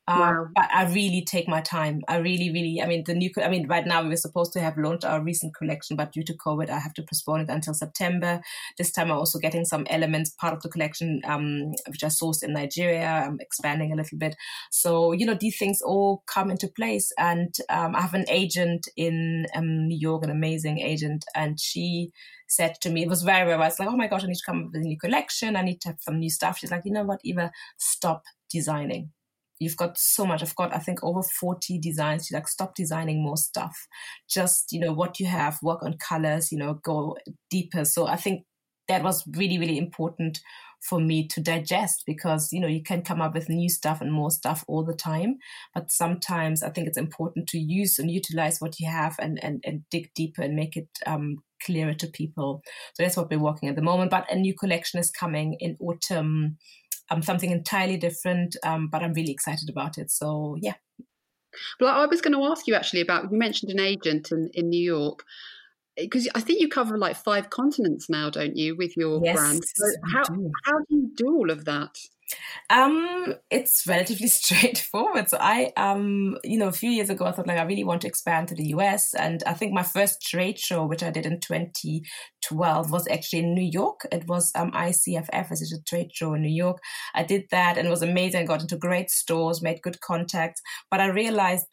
[0.07, 0.47] um, wow.
[0.55, 2.01] but I really take my time.
[2.07, 4.59] I really, really, I mean, the new, I mean, right now we were supposed to
[4.59, 7.73] have launched our recent collection, but due to COVID, I have to postpone it until
[7.75, 8.41] September.
[8.77, 12.43] This time I'm also getting some elements, part of the collection, um, which I sourced
[12.43, 13.05] in Nigeria.
[13.05, 14.35] I'm expanding a little bit.
[14.71, 17.11] So, you know, these things all come into place.
[17.19, 22.11] And um, I have an agent in um, New York, an amazing agent, and she
[22.47, 24.35] said to me, it was very, very, I was like, oh my gosh, I need
[24.35, 25.55] to come up with a new collection.
[25.55, 26.57] I need to have some new stuff.
[26.57, 29.11] She's like, you know what, Eva, stop designing
[29.61, 30.41] you've got so much.
[30.41, 32.29] I've got, I think, over 40 designs.
[32.29, 33.87] You like stop designing more stuff.
[34.27, 37.15] Just, you know, what you have, work on colors, you know, go
[37.51, 37.85] deeper.
[37.85, 38.43] So I think
[38.87, 40.39] that was really, really important
[40.89, 44.11] for me to digest because, you know, you can come up with new stuff and
[44.11, 45.35] more stuff all the time.
[45.75, 49.63] But sometimes I think it's important to use and utilize what you have and, and,
[49.63, 52.63] and dig deeper and make it um, clearer to people.
[52.95, 54.09] So that's what we're working at the moment.
[54.09, 56.57] But a new collection is coming in autumn
[57.11, 60.09] um, something entirely different, um, but I'm really excited about it.
[60.09, 60.75] So, yeah.
[61.79, 64.69] Well, I was going to ask you actually about you mentioned an agent in, in
[64.69, 65.25] New York
[65.97, 69.61] because I think you cover like five continents now, don't you, with your yes, brand?
[69.75, 70.51] So how do.
[70.65, 71.97] how do you do all of that?
[72.69, 75.29] Um, it's relatively straightforward.
[75.29, 78.01] So I, um, you know, a few years ago, I thought like I really want
[78.01, 81.25] to expand to the US, and I think my first trade show, which I did
[81.25, 84.05] in 2012, was actually in New York.
[84.11, 86.79] It was um ICFF, is a trade show in New York.
[87.13, 88.41] I did that, and it was amazing.
[88.41, 91.67] I got into great stores, made good contacts, but I realized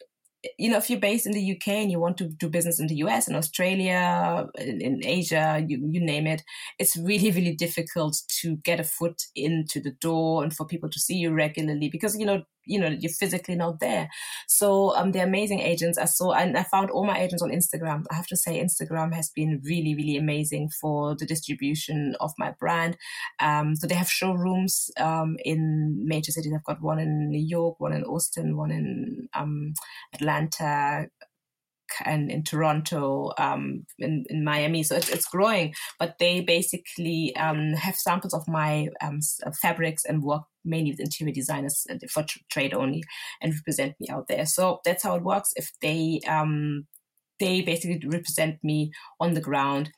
[0.59, 2.87] you know, if you're based in the UK and you want to do business in
[2.87, 6.43] the US and Australia, in, in, Asia, you, you name it,
[6.79, 11.01] it's really, really difficult to get a foot into the door and for people to
[11.01, 14.09] see you regularly because, you know, you know you're physically not there.
[14.47, 18.05] So um they're amazing agents i saw and i found all my agents on instagram.
[18.11, 22.53] I have to say instagram has been really really amazing for the distribution of my
[22.61, 22.97] brand.
[23.41, 26.53] Um so they have showrooms um in major cities.
[26.55, 29.73] I've got one in new york one in austin one in um
[30.15, 31.07] atlanta
[32.05, 34.83] and in Toronto, um, in, in Miami.
[34.83, 39.21] So it's, it's growing, but they basically um, have samples of my um,
[39.61, 43.03] fabrics and work mainly with interior designers for trade only
[43.41, 44.47] and represent me out there.
[44.47, 45.53] So that's how it works.
[45.57, 46.87] If they um,
[47.39, 49.91] they basically represent me on the ground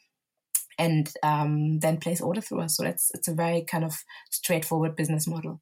[0.78, 2.76] and um, then place order through us.
[2.76, 3.98] So that's it's a very kind of
[4.30, 5.60] straightforward business model.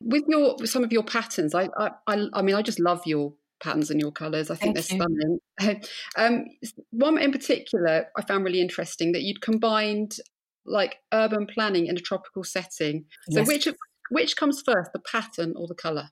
[0.00, 3.90] With your some of your patterns, I I I mean I just love your patterns
[3.90, 4.50] and your colours.
[4.50, 5.38] I think Thank they're you.
[5.58, 5.82] stunning.
[6.16, 6.44] um,
[6.90, 10.16] one in particular I found really interesting that you'd combined
[10.64, 13.06] like urban planning in a tropical setting.
[13.30, 13.48] So yes.
[13.48, 13.68] which
[14.10, 16.10] which comes first, the pattern or the colour?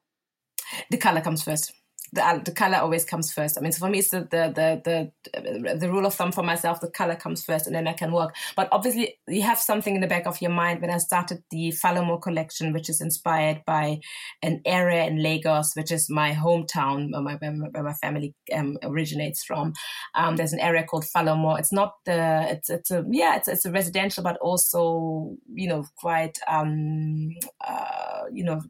[0.91, 1.73] The colour comes first
[2.13, 3.57] the, the color always comes first.
[3.57, 4.53] I mean, so for me, it's the, the,
[4.85, 7.93] the, the, the rule of thumb for myself, the color comes first and then I
[7.93, 8.35] can work.
[8.57, 11.73] But obviously you have something in the back of your mind when I started the
[11.73, 14.01] Falomo collection, which is inspired by
[14.43, 19.45] an area in Lagos, which is my hometown where my, where my family um, originates
[19.45, 19.73] from.
[20.15, 21.59] Um, there's an area called Falomo.
[21.59, 25.85] It's not the, it's, it's a, yeah, it's, it's a residential, but also, you know,
[25.97, 27.31] quite, um,
[27.67, 28.61] uh, you know,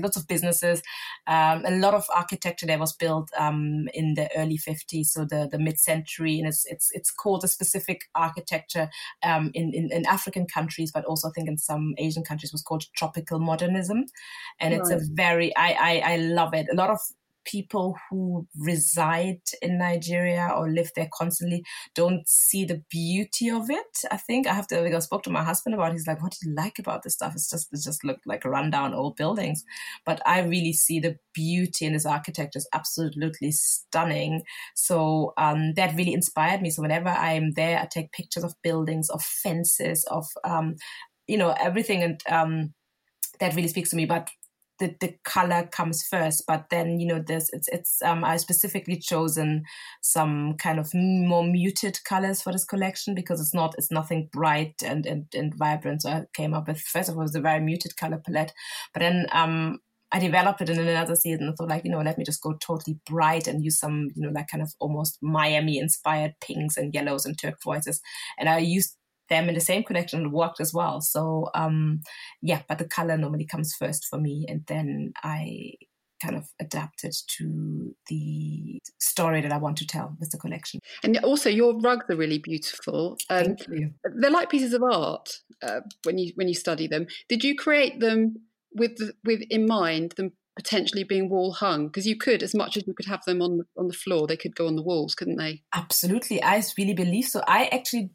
[0.00, 0.82] lots of businesses,
[1.26, 5.24] um, a lot of architecture there was was built um, in the early 50s, so
[5.24, 8.88] the, the mid century, and it's, it's, it's called a specific architecture
[9.22, 12.62] um, in, in, in, African countries, but also I think in some Asian countries was
[12.62, 14.04] called tropical modernism.
[14.58, 14.80] And right.
[14.80, 16.66] it's a very, I, I, I love it.
[16.72, 16.98] A lot of
[17.44, 24.02] people who reside in Nigeria or live there constantly don't see the beauty of it.
[24.10, 24.80] I think I have to.
[24.80, 25.90] Like, I spoke to my husband about.
[25.90, 25.92] It.
[25.94, 27.32] He's like, "What do you like about this stuff?
[27.34, 29.64] It's just it just look like rundown old buildings."
[30.04, 32.58] But I really see the beauty in this architecture.
[32.58, 34.42] is absolutely stunning.
[34.74, 36.70] So um, that really inspired me.
[36.70, 40.76] So whenever I'm there, I take pictures of buildings, of fences, of um,
[41.26, 42.74] you know everything, and um,
[43.40, 44.06] that really speaks to me.
[44.06, 44.28] But
[44.80, 48.96] the, the color comes first but then you know there's it's it's um i specifically
[48.96, 49.62] chosen
[50.02, 54.74] some kind of more muted colors for this collection because it's not it's nothing bright
[54.84, 57.40] and and, and vibrant so i came up with first of all it was a
[57.40, 58.52] very muted color palette
[58.92, 59.78] but then um
[60.12, 61.54] I developed it in another season.
[61.54, 64.32] Thought like, you know, let me just go totally bright and use some, you know,
[64.34, 68.00] like kind of almost Miami inspired pinks and yellows and turquoises.
[68.36, 68.96] And I used
[69.30, 71.00] them in the same connection collection worked as well.
[71.00, 72.00] So um,
[72.42, 75.74] yeah, but the color normally comes first for me, and then I
[76.22, 80.80] kind of adapted to the story that I want to tell with the collection.
[81.02, 83.16] And also, your rugs are really beautiful.
[83.30, 83.90] Um, Thank you.
[84.16, 85.30] They're like pieces of art
[85.62, 87.06] uh, when you when you study them.
[87.28, 88.36] Did you create them
[88.72, 92.86] with with in mind them potentially being wall hung because you could as much as
[92.86, 95.36] you could have them on on the floor they could go on the walls couldn't
[95.36, 98.10] they absolutely i really believe so i actually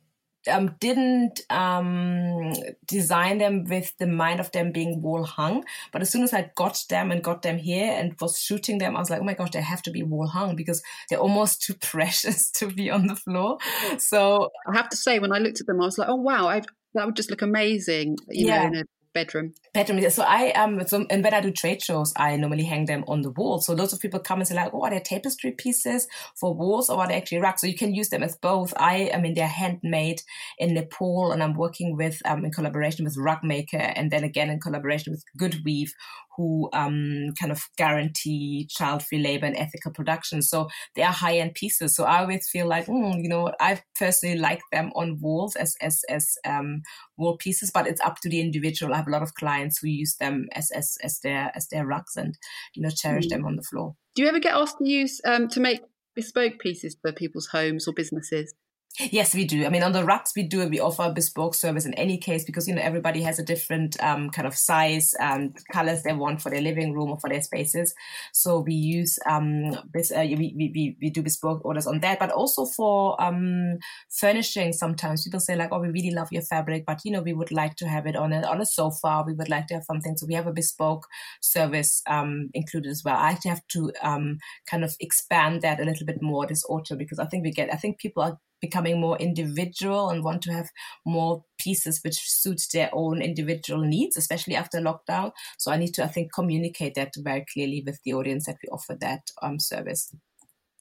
[0.52, 2.54] um, didn't um,
[2.86, 5.64] design them with the mind of them being wall hung.
[5.92, 8.96] But as soon as I got them and got them here and was shooting them,
[8.96, 11.62] I was like, oh my gosh, they have to be wall hung because they're almost
[11.66, 13.58] too precious to be on the floor.
[13.98, 16.48] So I have to say, when I looked at them, I was like, oh wow,
[16.48, 18.64] I've, that would just look amazing, you yeah.
[18.64, 18.84] know, in a
[19.16, 19.56] bedroom?
[19.74, 20.08] Bedroom.
[20.12, 23.22] So I um so and when I do trade shows, I normally hang them on
[23.22, 23.60] the wall.
[23.60, 26.08] So lots of people come and say like, oh, are they tapestry pieces
[26.40, 27.62] for walls or are they actually rugs?
[27.62, 28.74] So you can use them as both.
[28.78, 30.22] I I mean they're handmade
[30.60, 34.52] in Nepal, and I'm working with um in collaboration with Rug Maker, and then again
[34.52, 35.94] in collaboration with Good Weave,
[36.36, 40.42] who um, kind of guarantee child-free labor and ethical production.
[40.42, 41.96] So they are high-end pieces.
[41.96, 45.76] So I always feel like, mm, you know, I personally like them on walls as
[45.82, 46.82] as as um,
[47.18, 48.94] wall pieces, but it's up to the individual.
[48.94, 51.86] I have a lot of clients who use them as as as their as their
[51.86, 52.38] rugs and
[52.74, 53.42] you know cherish mm-hmm.
[53.42, 53.96] them on the floor.
[54.16, 55.82] Do you ever get asked to use um, to make
[56.16, 58.54] bespoke pieces for people's homes or businesses?
[59.00, 59.66] Yes, we do.
[59.66, 60.66] I mean, on the rugs, we do.
[60.70, 64.30] We offer bespoke service in any case because you know everybody has a different um,
[64.30, 67.94] kind of size and colors they want for their living room or for their spaces.
[68.32, 72.32] So we use um, this, uh, we, we we do bespoke orders on that, but
[72.32, 73.80] also for um,
[74.10, 74.72] furnishing.
[74.72, 77.52] Sometimes people say like, "Oh, we really love your fabric, but you know, we would
[77.52, 79.24] like to have it on a on a sofa.
[79.28, 81.06] We would like to have something." So we have a bespoke
[81.42, 83.18] service um, included as well.
[83.18, 84.38] I actually have to um,
[84.70, 87.74] kind of expand that a little bit more this autumn because I think we get.
[87.74, 90.70] I think people are becoming more individual and want to have
[91.06, 95.32] more pieces which suit their own individual needs, especially after lockdown.
[95.58, 98.70] So I need to, I think, communicate that very clearly with the audience that we
[98.70, 100.14] offer that um, service.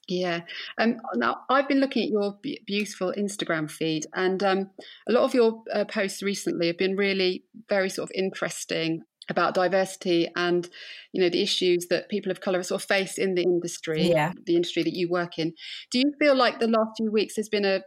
[0.09, 0.41] Yeah.
[0.79, 4.71] Um, now, I've been looking at your beautiful Instagram feed, and um,
[5.09, 9.55] a lot of your uh, posts recently have been really very sort of interesting about
[9.55, 10.69] diversity and
[11.13, 14.33] you know the issues that people of color sort of face in the industry yeah.
[14.47, 15.53] the industry that you work in
[15.91, 17.81] do you feel like the last few weeks has been a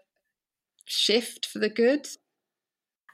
[0.85, 2.07] shift for the good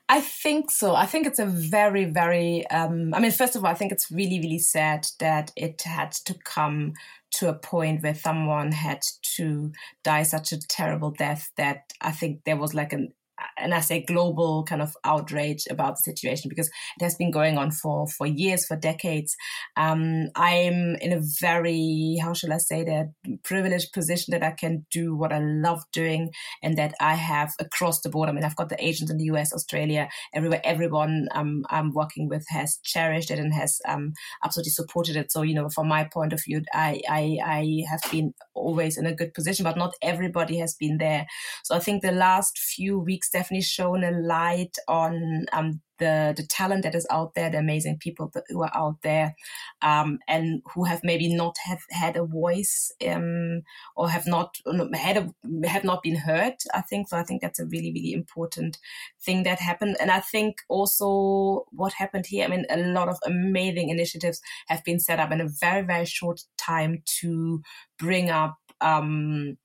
[0.09, 0.95] I think so.
[0.95, 2.67] I think it's a very, very.
[2.67, 6.11] Um, I mean, first of all, I think it's really, really sad that it had
[6.25, 6.93] to come
[7.35, 9.01] to a point where someone had
[9.37, 9.71] to
[10.03, 13.13] die such a terrible death that I think there was like an
[13.57, 17.57] and I say global kind of outrage about the situation because it has been going
[17.57, 19.35] on for for years, for decades.
[19.77, 23.11] Um, I'm in a very how shall I say that
[23.43, 28.01] privileged position that I can do what I love doing, and that I have across
[28.01, 28.29] the board.
[28.29, 30.61] I mean, I've got the agents in the U.S., Australia, everywhere.
[30.63, 35.31] Everyone um, I'm working with has cherished it and has um, absolutely supported it.
[35.31, 39.05] So you know, from my point of view, I, I I have been always in
[39.05, 41.25] a good position, but not everybody has been there.
[41.63, 46.45] So I think the last few weeks definitely shown a light on um, the the
[46.47, 49.35] talent that is out there, the amazing people that, who are out there,
[49.81, 53.61] um, and who have maybe not have had a voice um,
[53.95, 54.57] or have not
[54.93, 56.55] had a, have not been heard.
[56.73, 57.17] I think so.
[57.17, 58.77] I think that's a really really important
[59.25, 62.45] thing that happened, and I think also what happened here.
[62.45, 66.05] I mean, a lot of amazing initiatives have been set up in a very very
[66.05, 67.61] short time to
[67.97, 68.57] bring up.
[68.81, 69.57] Um,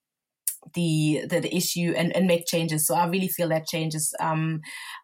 [0.74, 2.86] the, the, the issue and, and make changes.
[2.86, 4.14] So I really feel that changes.
[4.20, 4.60] Um,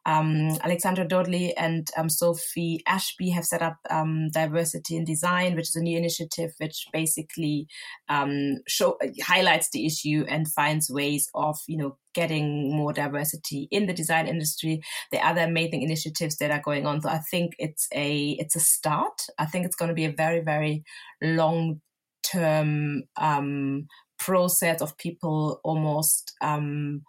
[0.06, 5.70] um, Alexandra Dudley and um, Sophie Ashby have set up um, Diversity in Design, which
[5.70, 7.66] is a new initiative which basically
[8.08, 13.86] um, show highlights the issue and finds ways of you know getting more diversity in
[13.86, 14.80] the design industry.
[15.12, 17.00] Are other amazing initiatives that are going on.
[17.00, 19.22] So I think it's a it's a start.
[19.38, 20.84] I think it's going to be a very very
[21.22, 21.80] long
[22.22, 23.86] term um,
[24.18, 27.02] process of people almost, um,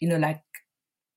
[0.00, 0.42] you know, like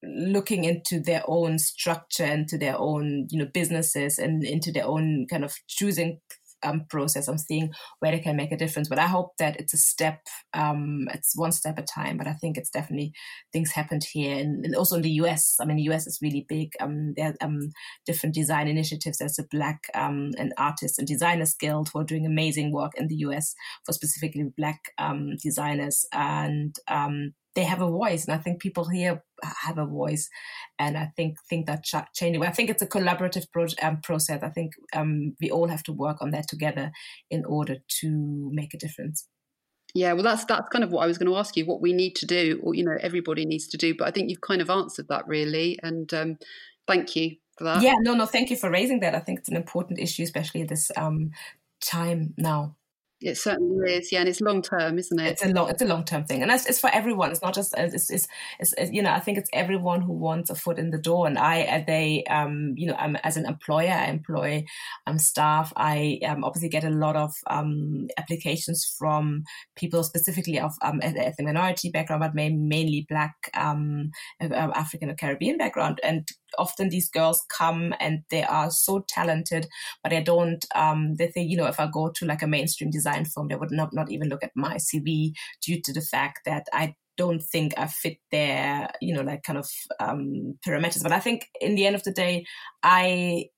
[0.04, 5.26] looking into their own structure, into their own, you know, businesses and into their own
[5.30, 6.20] kind of choosing
[6.64, 7.28] um, process.
[7.28, 8.90] I'm seeing where they can make a difference.
[8.90, 10.22] But I hope that it's a step,
[10.54, 12.18] um, it's one step at a time.
[12.18, 13.14] But I think it's definitely
[13.52, 15.58] things happened here and, and also in the US.
[15.60, 16.74] I mean, the US is really big.
[16.80, 17.72] Um, there are um,
[18.06, 19.18] different design initiatives.
[19.18, 23.08] There's a Black um, and Artists and Designers Guild who are doing amazing work in
[23.08, 23.54] the US
[23.86, 26.06] for specifically Black um, designers.
[26.12, 26.76] And
[27.56, 29.24] they have a voice, and I think people here
[29.62, 30.30] have a voice,
[30.80, 32.44] and I think think that ch- changing.
[32.44, 34.44] I think it's a collaborative pro- um, process.
[34.44, 36.92] I think um, we all have to work on that together
[37.30, 39.28] in order to make a difference.
[39.94, 41.66] Yeah, well, that's that's kind of what I was going to ask you.
[41.66, 43.94] What we need to do, or you know, everybody needs to do.
[43.96, 46.38] But I think you've kind of answered that really, and um,
[46.88, 47.84] thank you for that.
[47.84, 49.14] Yeah, no, no, thank you for raising that.
[49.14, 51.32] I think it's an important issue, especially at this um,
[51.80, 52.76] time now.
[53.24, 55.32] It certainly is, yeah, and it's long term, isn't it?
[55.32, 57.32] It's a long, it's a long term thing, and it's, it's for everyone.
[57.32, 58.28] It's not just it's, it's,
[58.60, 61.26] it's, it's, you know I think it's everyone who wants a foot in the door.
[61.26, 64.66] And I, they, um, you know, I'm as an employer, I employ
[65.08, 65.72] um staff.
[65.78, 69.44] I um, obviously get a lot of um applications from
[69.76, 76.02] people specifically of um ethnic minority background, but mainly Black, um, African or Caribbean background,
[76.04, 76.28] and
[76.58, 79.68] often these girls come and they are so talented,
[80.02, 80.66] but they don't.
[80.76, 83.56] Um, they think, you know, if I go to like a mainstream design firm, they
[83.56, 87.42] would not not even look at my CV due to the fact that I don't
[87.42, 91.04] think I fit their, you know, like kind of um, parameters.
[91.04, 92.46] But I think in the end of the day,
[92.82, 93.50] I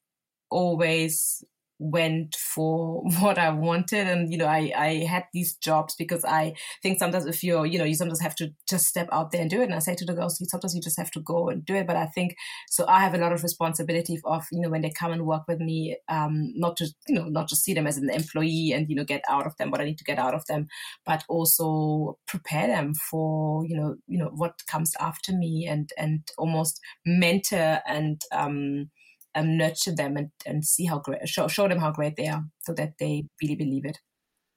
[0.49, 1.43] always
[1.79, 4.07] went for what I wanted.
[4.07, 7.77] And, you know, I, I had these jobs because I think sometimes if you're, you
[7.77, 9.65] know, you sometimes have to just step out there and do it.
[9.65, 11.87] And I say to the girls, sometimes you just have to go and do it.
[11.87, 12.35] But I think,
[12.69, 15.43] so I have a lot of responsibility of, you know, when they come and work
[15.47, 18.89] with me, um, not to, you know, not just see them as an employee and,
[18.89, 20.67] you know, get out of them what I need to get out of them,
[21.05, 26.21] but also prepare them for, you know, you know, what comes after me and, and
[26.37, 28.89] almost mentor and, um,
[29.35, 32.43] um, nurture them and, and see how great, show, show them how great they are
[32.61, 33.99] so that they really believe it.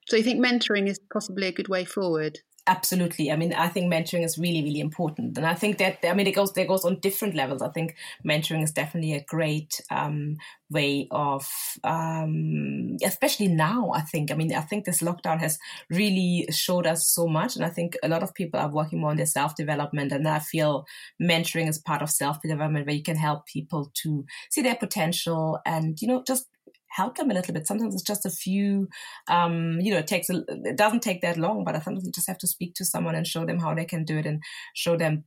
[0.07, 2.39] So you think mentoring is possibly a good way forward?
[2.69, 3.33] Absolutely.
[3.33, 6.27] I mean, I think mentoring is really, really important, and I think that I mean
[6.27, 7.63] it goes it goes on different levels.
[7.63, 7.97] I think
[8.27, 10.37] mentoring is definitely a great um,
[10.69, 11.49] way of,
[11.83, 13.91] um, especially now.
[13.95, 14.31] I think.
[14.31, 15.59] I mean, I think this lockdown has
[15.89, 19.13] really showed us so much, and I think a lot of people are working more
[19.13, 20.85] on their self development, and I feel
[21.23, 25.59] mentoring is part of self development where you can help people to see their potential
[25.65, 26.47] and you know just
[26.89, 27.67] help them a little bit.
[27.67, 28.89] Sometimes it's just a few,
[29.29, 32.13] um, you know, it takes, a, it doesn't take that long, but I sometimes you
[32.13, 34.43] just have to speak to someone and show them how they can do it and
[34.75, 35.25] show them,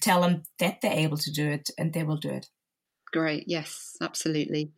[0.00, 2.48] tell them that they're able to do it and they will do it.
[3.12, 3.44] Great.
[3.46, 4.72] Yes, absolutely.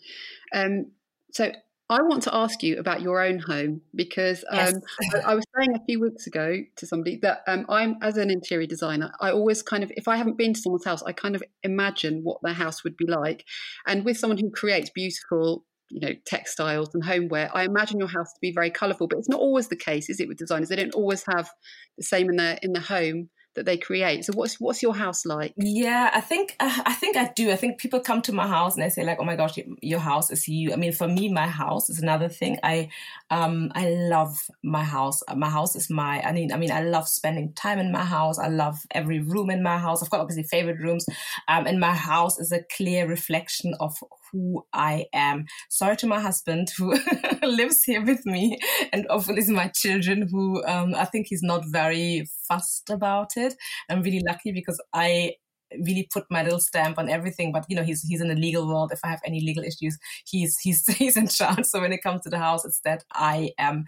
[0.55, 0.93] Um,
[1.33, 1.53] so
[1.91, 4.75] I want to ask you about your own home because um, yes.
[5.15, 8.31] I, I, was saying a few weeks ago to somebody that um, I'm, as an
[8.31, 11.35] interior designer, I always kind of, if I haven't been to someone's house, I kind
[11.35, 13.47] of imagine what their house would be like.
[13.87, 18.33] And with someone who creates beautiful you know textiles and homeware i imagine your house
[18.33, 20.69] to be very colorful but it's not always the case is it with designers?
[20.69, 21.51] They don't always have
[21.97, 24.25] the same in their in the home that they create.
[24.25, 25.53] So what's what's your house like?
[25.57, 27.51] Yeah, I think uh, I think I do.
[27.51, 29.99] I think people come to my house and they say like, "Oh my gosh, your
[29.99, 32.59] house is you." I mean, for me, my house is another thing.
[32.63, 32.89] I
[33.31, 35.23] um I love my house.
[35.35, 36.21] My house is my.
[36.23, 38.39] I mean, I mean, I love spending time in my house.
[38.39, 40.03] I love every room in my house.
[40.03, 41.07] I've got obviously favorite rooms,
[41.49, 43.97] um, and my house is a clear reflection of
[44.31, 45.47] who I am.
[45.71, 46.95] Sorry to my husband who
[47.43, 48.59] lives here with me,
[48.93, 53.38] and obviously my children who um, I think he's not very fussed about it.
[53.89, 55.35] I'm really lucky because I
[55.85, 57.53] really put my little stamp on everything.
[57.53, 58.93] But you know, he's he's in the legal world.
[58.93, 61.65] If I have any legal issues, he's he's he's in charge.
[61.65, 63.85] So when it comes to the house, it's that I am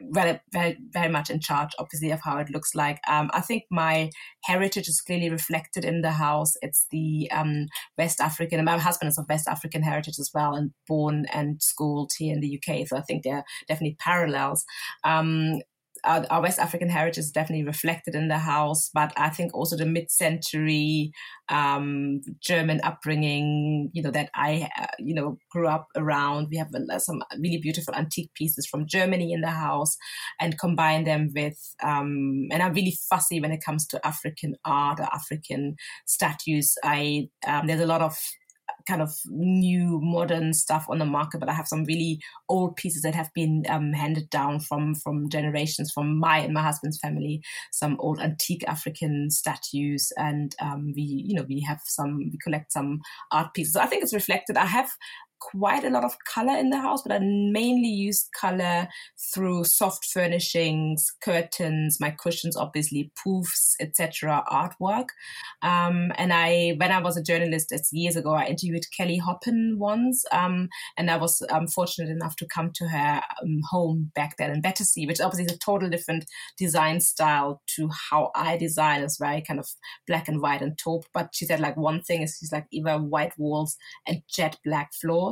[0.00, 2.98] very, very, very much in charge, obviously, of how it looks like.
[3.08, 4.10] Um, I think my
[4.44, 6.54] heritage is clearly reflected in the house.
[6.62, 7.66] It's the um,
[7.96, 11.62] West African, and my husband is of West African heritage as well, and born and
[11.62, 12.86] schooled here in the UK.
[12.86, 14.64] So I think there are definitely parallels.
[15.04, 15.60] Um,
[16.06, 19.76] our, our, West African heritage is definitely reflected in the house, but I think also
[19.76, 21.12] the mid-century
[21.48, 26.48] um, German upbringing, you know, that I, uh, you know, grew up around.
[26.50, 29.96] We have some really beautiful antique pieces from Germany in the house,
[30.40, 35.00] and combine them with, um, and I'm really fussy when it comes to African art
[35.00, 35.76] or African
[36.06, 36.74] statues.
[36.84, 38.16] I um, there's a lot of
[38.88, 43.02] kind of new modern stuff on the market, but I have some really old pieces
[43.02, 47.42] that have been um, handed down from from generations from my and my husband's family.
[47.72, 52.72] Some old antique African statues, and um, we you know we have some we collect
[52.72, 53.00] some
[53.32, 53.74] art pieces.
[53.74, 54.56] So I think it's reflected.
[54.56, 54.90] I have
[55.40, 58.88] quite a lot of color in the house, but I mainly use color
[59.34, 65.08] through soft furnishings, curtains, my cushions, obviously poofs, etc., artwork.
[65.62, 69.76] Um, and I, when I was a journalist, it's years ago, I interviewed Kelly Hoppen
[69.76, 74.36] once, um, and I was um, fortunate enough to come to her um, home back
[74.38, 76.24] then in Battersea, which obviously is a total different
[76.58, 79.02] design style to how I design.
[79.02, 79.68] It's very kind of
[80.06, 81.06] black and white and taupe.
[81.12, 83.76] But she said like one thing is she's like either white walls
[84.06, 85.25] and jet black floors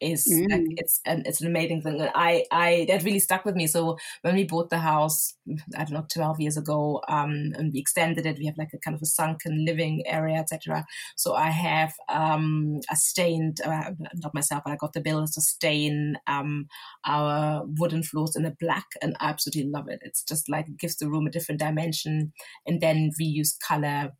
[0.00, 0.50] is mm.
[0.50, 2.00] like, it's an it's an amazing thing.
[2.00, 3.66] And I I that really stuck with me.
[3.66, 5.34] So when we bought the house
[5.76, 8.78] I don't know 12 years ago um and we extended it we have like a
[8.78, 10.84] kind of a sunken living area etc
[11.16, 15.40] so I have um a stained uh, not myself but I got the builders to
[15.40, 16.66] stain um
[17.06, 20.00] our wooden floors in a black and I absolutely love it.
[20.02, 22.32] It's just like it gives the room a different dimension
[22.66, 24.12] and then we use color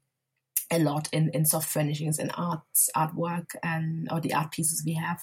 [0.71, 4.95] a lot in, in soft furnishings and arts artwork and or the art pieces we
[4.95, 5.21] have.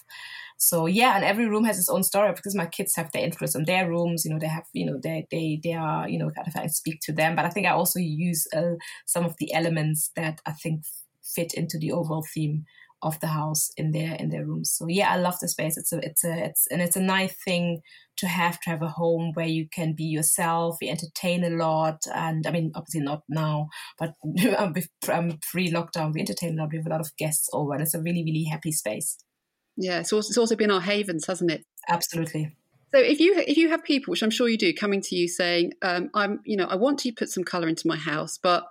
[0.57, 3.55] So yeah and every room has its own story because my kids have their influence
[3.55, 4.25] on their rooms.
[4.25, 6.67] You know they have you know they they they are you know kind of I
[6.67, 7.35] speak to them.
[7.35, 8.75] But I think I also use uh,
[9.05, 10.83] some of the elements that I think
[11.23, 12.65] fit into the overall theme
[13.03, 14.73] of the house in their in their rooms.
[14.75, 15.77] So yeah, I love the space.
[15.77, 17.81] It's a it's a it's and it's a nice thing
[18.17, 20.77] to have to have a home where you can be yourself.
[20.81, 23.67] We entertain a lot, and I mean obviously not now,
[23.99, 24.13] but
[24.57, 26.71] um, pre lockdown we entertain a lot.
[26.71, 29.17] We have a lot of guests over, and it's a really really happy space.
[29.75, 31.65] Yeah, it's also, it's also been our havens, hasn't it?
[31.89, 32.55] Absolutely.
[32.93, 35.27] So if you if you have people, which I'm sure you do, coming to you
[35.27, 38.65] saying, um, "I'm you know I want to put some color into my house, but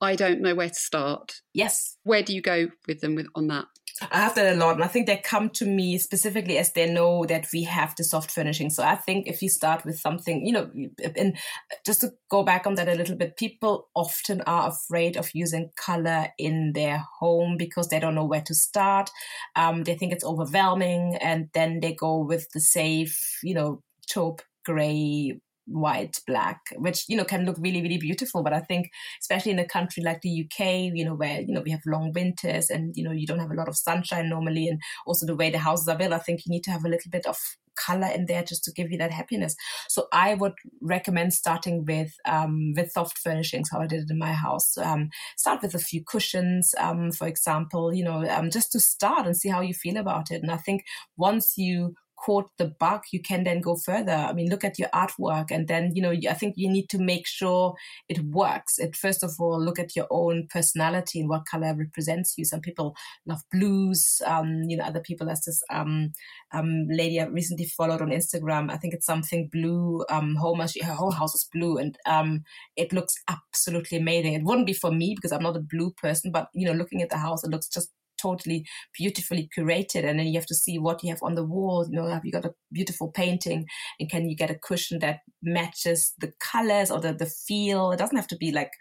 [0.00, 1.40] I don't know where to start.
[1.54, 1.96] Yes.
[2.02, 3.66] Where do you go with them with on that?
[4.10, 4.74] I have that a lot.
[4.74, 8.04] And I think they come to me specifically as they know that we have the
[8.04, 8.68] soft furnishing.
[8.68, 10.70] So I think if you start with something, you know,
[11.16, 11.38] and
[11.84, 15.70] just to go back on that a little bit, people often are afraid of using
[15.76, 19.08] color in their home because they don't know where to start.
[19.54, 24.42] Um, they think it's overwhelming and then they go with the safe, you know, taupe
[24.64, 28.42] gray white black which you know can look really really beautiful.
[28.42, 28.90] But i think
[29.20, 32.12] especially in a country like the uk you know where you know we have long
[32.14, 35.36] winters and you know you don't have a lot of sunshine normally and also the
[35.36, 37.38] way the houses are built i think you need to have a little bit of
[37.76, 39.54] color in there just to give you that happiness.
[39.88, 44.18] So i would recommend starting with um, with soft furnishings how i did it in
[44.18, 44.76] my house.
[44.78, 49.26] Um, start with a few cushions um, for example you know um, just to start
[49.26, 50.42] and see how you feel about it.
[50.42, 50.84] And i think
[51.16, 54.12] once you caught the bug, you can then go further.
[54.12, 56.98] I mean, look at your artwork, and then you know, I think you need to
[56.98, 57.74] make sure
[58.08, 58.78] it works.
[58.78, 62.44] It first of all, look at your own personality and what color represents you.
[62.44, 62.96] Some people
[63.26, 64.20] love blues.
[64.26, 65.26] Um, you know, other people.
[65.26, 66.12] There's this um,
[66.52, 68.70] um, lady I recently followed on Instagram.
[68.70, 70.04] I think it's something blue.
[70.10, 72.42] Um, home, her whole house is blue, and um,
[72.76, 74.34] it looks absolutely amazing.
[74.34, 77.02] It wouldn't be for me because I'm not a blue person, but you know, looking
[77.02, 77.90] at the house, it looks just
[78.20, 81.86] totally beautifully curated and then you have to see what you have on the wall.
[81.88, 83.66] You know have you got a beautiful painting
[84.00, 87.92] and can you get a cushion that matches the colors or the, the feel?
[87.92, 88.72] It doesn't have to be like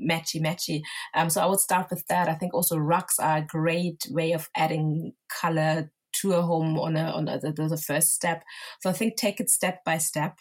[0.00, 0.82] matchy matchy.
[1.14, 2.28] Um, so i would start with that.
[2.28, 5.90] I think also rugs are a great way of adding color
[6.20, 8.42] to a home on a on a, the, the first step.
[8.80, 10.38] So i think take it step by step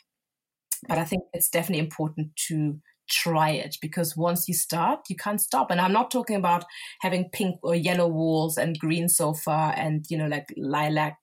[0.88, 2.80] but i think it's definitely important to
[3.12, 5.70] try it because once you start, you can't stop.
[5.70, 6.64] And I'm not talking about
[7.02, 11.18] having pink or yellow walls and green sofa and, you know, like lilac,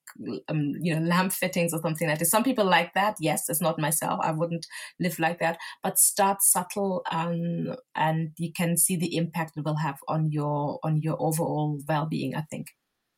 [0.47, 2.31] um, you know, lamp fittings or something like this.
[2.31, 3.15] Some people like that.
[3.19, 4.19] Yes, it's not myself.
[4.23, 4.67] I wouldn't
[4.99, 5.57] live like that.
[5.83, 10.79] But start subtle um, and you can see the impact it will have on your
[10.83, 12.67] on your overall well-being, I think.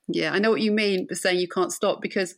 [0.07, 2.35] Yeah, I know what you mean by saying you can't stop because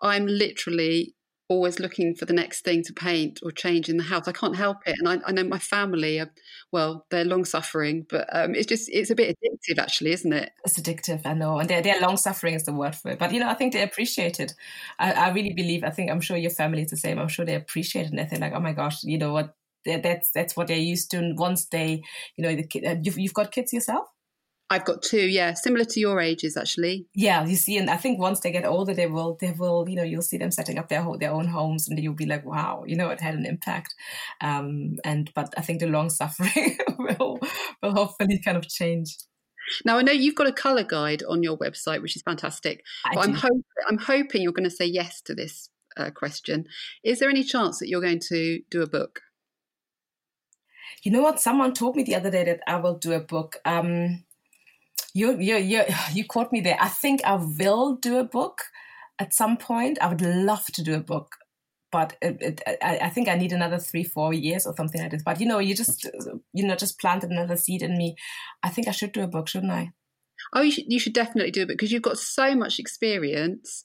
[0.00, 1.14] I'm literally
[1.48, 4.26] always looking for the next thing to paint or change in the house.
[4.26, 4.96] I can't help it.
[4.98, 6.30] And I, I know my family are,
[6.72, 10.50] well, they're long suffering, but um, it's just, it's a bit addictive actually, isn't it?
[10.64, 11.58] It's addictive, I know.
[11.58, 13.18] And they're, they're long suffering is the word for it.
[13.18, 14.54] But, you know, I think they appreciate it.
[14.98, 17.18] I, I really believe, I think, I'm sure your family is the same.
[17.18, 18.12] I'm sure they appreciate it.
[18.12, 19.54] And they're like, oh my gosh, you know what?
[19.84, 21.18] That's that's what they're used to.
[21.18, 22.02] And once they,
[22.36, 24.08] you know, the uh, you've, you've got kids yourself?
[24.68, 27.06] I've got two, yeah, similar to your ages actually.
[27.14, 29.94] Yeah, you see, and I think once they get older, they will, they will, you
[29.94, 32.44] know, you'll see them setting up their whole, their own homes, and you'll be like,
[32.44, 33.94] wow, you know, it had an impact.
[34.40, 37.38] Um, and but I think the long suffering will
[37.82, 39.16] will hopefully kind of change.
[39.84, 42.82] Now I know you've got a color guide on your website, which is fantastic.
[43.04, 43.20] I.
[43.20, 46.64] I'm hoping I'm hoping you're going to say yes to this uh, question.
[47.04, 49.20] Is there any chance that you're going to do a book?
[51.02, 51.40] You know what?
[51.40, 53.56] Someone told me the other day that I will do a book.
[53.64, 54.24] Um,
[55.16, 56.76] you you you you caught me there.
[56.78, 58.58] I think I will do a book
[59.18, 59.98] at some point.
[60.00, 61.36] I would love to do a book,
[61.90, 65.10] but it, it, I, I, think I need another three four years or something like
[65.10, 65.22] this.
[65.24, 66.08] But you know, you just
[66.52, 68.14] you know just planted another seed in me.
[68.62, 69.92] I think I should do a book, shouldn't I?
[70.52, 73.84] Oh, you should, you should definitely do it because you've got so much experience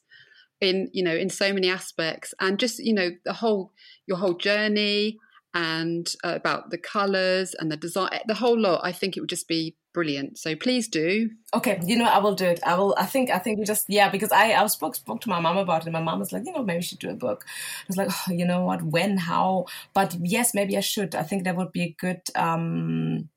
[0.60, 3.72] in you know in so many aspects and just you know the whole
[4.06, 5.18] your whole journey
[5.54, 9.28] and uh, about the colors and the design the whole lot i think it would
[9.28, 10.38] just be brilliant.
[10.38, 11.30] So please do.
[11.54, 12.60] Okay you know i will do it.
[12.64, 15.28] I will i think i think we just yeah because i i spoke spoke to
[15.28, 17.10] my mom about it and my mom was like you know maybe we should do
[17.10, 17.44] a book.
[17.46, 18.82] I was like oh, you know what?
[18.82, 19.16] When?
[19.16, 19.66] How?
[19.94, 21.14] But yes maybe i should.
[21.14, 23.28] I think that would be a good um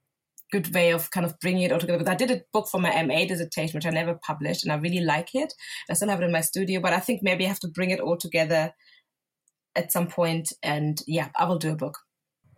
[0.52, 2.00] good way of kind of bringing it all together.
[2.00, 4.78] Because I did a book for my MA dissertation, which I never published, and I
[4.78, 5.54] really like it.
[5.90, 7.92] I still have it in my studio, but I think maybe I have to bring
[7.92, 8.74] it all together
[9.76, 10.54] at some point.
[10.64, 12.00] And yeah, I will do a book.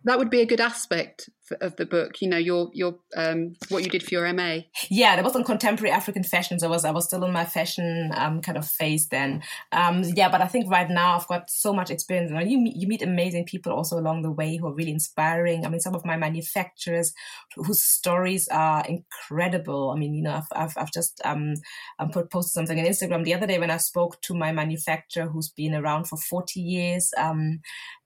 [0.04, 1.28] That would be a good aspect
[1.60, 4.58] of the book you know your your um what you did for your ma
[4.90, 6.62] yeah that was on contemporary african fashions.
[6.62, 9.42] I was i was still in my fashion um kind of phase then.
[9.72, 12.30] Um yeah but i think right now i've got so much experience.
[12.48, 15.64] You meet, you meet amazing people also along the way who are really inspiring.
[15.64, 17.12] I mean some of my manufacturers
[17.56, 19.90] whose stories are incredible.
[19.90, 21.54] I mean you know i've i've, I've just um,
[21.98, 25.26] um put posted something on instagram the other day when i spoke to my manufacturer
[25.26, 27.60] who's been around for 40 years um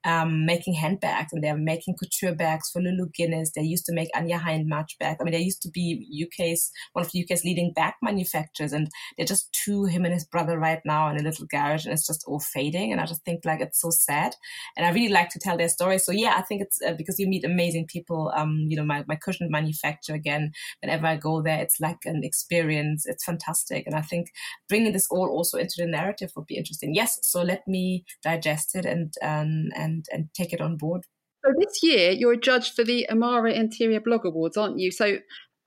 [0.05, 3.07] um, making handbags and they're making couture bags for Lulu
[3.55, 5.17] They used to make Anya Hindmarch bags.
[5.19, 8.89] I mean, they used to be UK's, one of the UK's leading bag manufacturers and
[9.17, 12.07] they're just two, him and his brother right now in a little garage and it's
[12.07, 12.91] just all fading.
[12.91, 14.35] And I just think like it's so sad.
[14.77, 15.97] And I really like to tell their story.
[15.97, 18.31] So yeah, I think it's uh, because you meet amazing people.
[18.35, 22.21] Um, you know, my, my cushion manufacturer again, whenever I go there, it's like an
[22.23, 23.05] experience.
[23.05, 23.85] It's fantastic.
[23.85, 24.27] And I think
[24.69, 26.93] bringing this all also into the narrative would be interesting.
[26.93, 27.19] Yes.
[27.21, 31.05] So let me digest it and, um, and and take it on board.
[31.45, 34.91] So this year you're a judge for the Amara Interior Blog Awards, aren't you?
[34.91, 35.17] So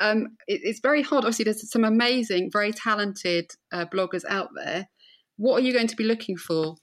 [0.00, 1.24] um, it, it's very hard.
[1.24, 4.88] Obviously, there's some amazing, very talented uh, bloggers out there.
[5.36, 6.76] What are you going to be looking for?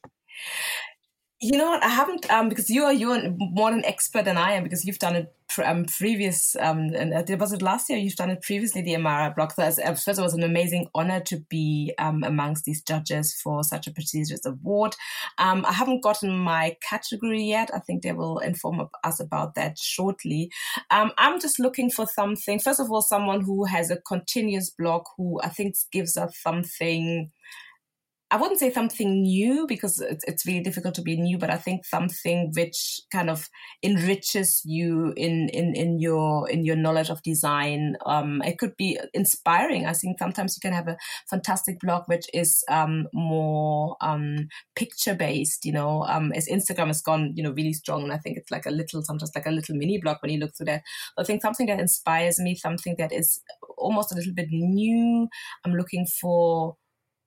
[1.43, 1.83] You know what?
[1.83, 4.97] I haven't um, because you are you're more an expert than I am because you've
[4.99, 7.99] done it um, previous um, and uh, was it last year?
[7.99, 9.51] You've done it previously, the Amara blog.
[9.51, 13.61] So uh, first, it was an amazing honor to be um, amongst these judges for
[13.65, 14.95] such a prestigious award.
[15.37, 17.71] Um, I haven't gotten my category yet.
[17.73, 20.49] I think they will inform us about that shortly.
[20.91, 22.57] Um, I'm just looking for something.
[22.57, 27.31] First of all, someone who has a continuous blog who I think gives us something
[28.33, 31.57] I wouldn't say something new because it's, it's really difficult to be new, but I
[31.57, 33.47] think something which kind of
[33.83, 37.95] enriches you in, in, in your, in your knowledge of design.
[38.07, 39.85] Um, it could be inspiring.
[39.85, 40.97] I think sometimes you can have a
[41.29, 47.03] fantastic blog, which is, um, more, um, picture based, you know, um, as Instagram has
[47.03, 48.01] gone, you know, really strong.
[48.01, 50.39] And I think it's like a little, sometimes like a little mini blog when you
[50.39, 50.81] look through that.
[51.19, 53.43] I think something that inspires me, something that is
[53.77, 55.27] almost a little bit new.
[55.63, 56.77] I'm looking for,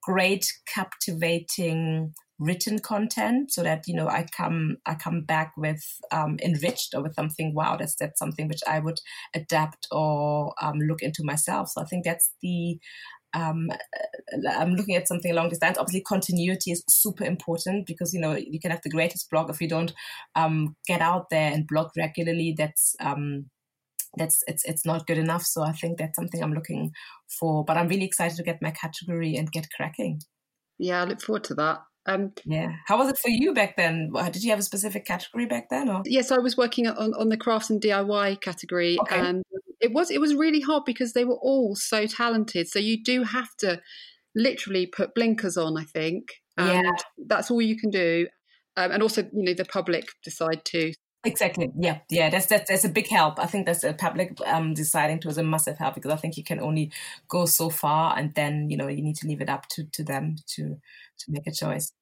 [0.07, 5.83] great captivating written content so that you know i come i come back with
[6.13, 9.01] um, enriched or with something wow that's that's something which i would
[9.35, 12.79] adapt or um, look into myself so i think that's the
[13.35, 15.77] um, uh, I'm looking at something along these lines.
[15.77, 19.61] Obviously, continuity is super important because you know you can have the greatest blog if
[19.61, 19.93] you don't
[20.37, 22.55] um, get out there and blog regularly.
[22.57, 23.51] That's um,
[24.17, 25.45] that's it's it's not good enough.
[25.45, 26.93] So I think that's something I'm looking
[27.39, 27.65] for.
[27.65, 30.21] But I'm really excited to get my category and get cracking.
[30.79, 31.81] Yeah, I look forward to that.
[32.07, 32.73] Um, yeah.
[32.87, 34.13] How was it for you back then?
[34.31, 35.89] Did you have a specific category back then?
[35.89, 36.03] Or?
[36.05, 39.19] Yes, I was working on, on the crafts and DIY category, okay.
[39.19, 39.43] and
[39.81, 42.69] it was it was really hard because they were all so talented.
[42.69, 43.81] So you do have to
[44.35, 45.77] literally put blinkers on.
[45.77, 46.93] I think, and yeah.
[47.27, 48.29] that's all you can do.
[48.77, 50.93] Um, and also, you know, the public decide to
[51.25, 51.71] Exactly.
[51.79, 51.99] Yeah.
[52.09, 52.31] Yeah.
[52.31, 53.39] That's, that's, that's a big help.
[53.39, 56.37] I think that's a public um, deciding to is a massive help because I think
[56.37, 56.93] you can only
[57.29, 60.05] go so far and then, you know, you need to leave it up to, to
[60.05, 60.77] them to,
[61.19, 61.93] to make a choice.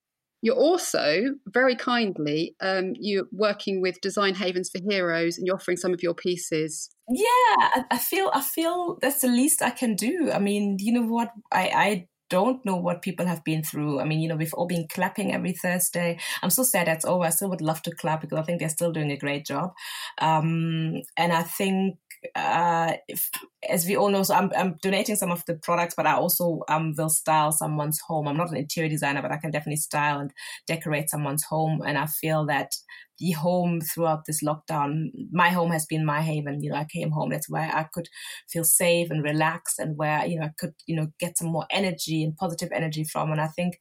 [0.43, 5.79] You're also very kindly um, you're working with Design Havens for Heroes, and you're offering
[5.79, 6.91] some of your pieces.
[7.09, 7.25] Yeah,
[7.59, 10.31] I, I feel I feel that's the least I can do.
[10.31, 11.31] I mean, you know what?
[11.51, 14.01] I I don't know what people have been through.
[14.01, 16.19] I mean, you know, we've all been clapping every Thursday.
[16.43, 17.23] I'm so sad that's over.
[17.23, 19.73] I still would love to clap because I think they're still doing a great job.
[20.19, 21.97] Um, and I think
[22.35, 23.31] uh, if,
[23.69, 26.63] as we all know, so I'm, I'm donating some of the products, but I also
[26.69, 28.29] um, will style someone's home.
[28.29, 30.33] I'm not an interior designer, but I can definitely style and
[30.67, 31.83] decorate someone's home.
[31.87, 32.73] And I feel that
[33.19, 36.63] the home throughout this lockdown, my home has been my haven.
[36.63, 37.31] You know, I came home.
[37.31, 38.09] That's where I could
[38.51, 41.67] feel safe and relaxed and where, you know, I could, you know, get some more
[41.71, 43.31] energy and positive energy from.
[43.31, 43.79] And I think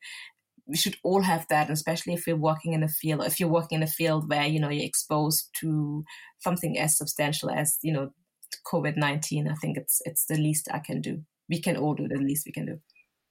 [0.66, 3.78] we should all have that, especially if you're working in a field, if you're working
[3.78, 6.04] in a field where, you know, you're exposed to
[6.40, 8.12] something as substantial as, you know,
[8.66, 9.48] COVID 19.
[9.48, 11.24] I think it's, it's the least I can do.
[11.50, 12.80] We can all do the least we can do.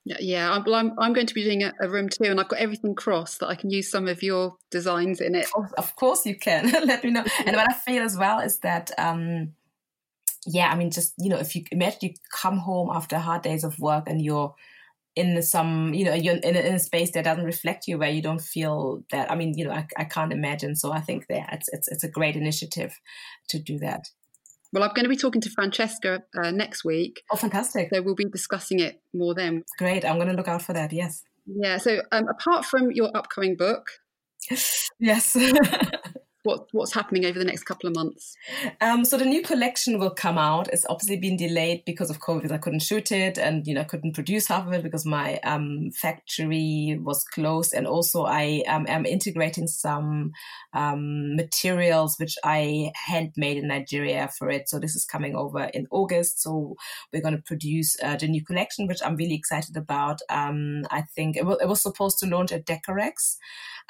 [0.04, 0.52] Yeah, yeah.
[0.52, 2.94] I'm, I'm, I'm going to be doing a, a, room too, and I've got everything
[2.94, 5.46] crossed that I can use some of your designs in it.
[5.54, 6.70] Of, of course, you can.
[6.86, 7.24] Let me know.
[7.46, 9.52] And what I feel as well is that, um,
[10.44, 13.62] yeah, I mean, just you know, if you imagine you come home after hard days
[13.62, 14.54] of work and you're
[15.14, 18.10] in some, you know, you're in a, in a space that doesn't reflect you, where
[18.10, 19.30] you don't feel that.
[19.30, 20.74] I mean, you know, I, I can't imagine.
[20.74, 22.98] So I think that it's, it's it's a great initiative
[23.50, 24.08] to do that.
[24.72, 27.22] Well, I'm going to be talking to Francesca uh, next week.
[27.30, 27.90] Oh, fantastic.
[27.92, 29.64] So we'll be discussing it more then.
[29.78, 30.04] Great.
[30.04, 30.92] I'm going to look out for that.
[30.92, 31.24] Yes.
[31.46, 31.76] Yeah.
[31.76, 33.86] So um, apart from your upcoming book,
[34.98, 35.36] yes.
[36.42, 38.34] what what's happening over the next couple of months?
[38.80, 40.68] Um, so the new collection will come out.
[40.72, 42.50] It's obviously been delayed because of COVID.
[42.50, 45.38] I couldn't shoot it, and you know, I couldn't produce half of it because my
[45.44, 47.74] um, factory was closed.
[47.74, 50.32] And also, I um, am integrating some
[50.72, 54.68] um, materials which I handmade in Nigeria for it.
[54.68, 56.42] So this is coming over in August.
[56.42, 56.76] So
[57.12, 60.20] we're going to produce uh, the new collection, which I'm really excited about.
[60.28, 63.36] Um, I think it, it, was supposed to launch at Decorex.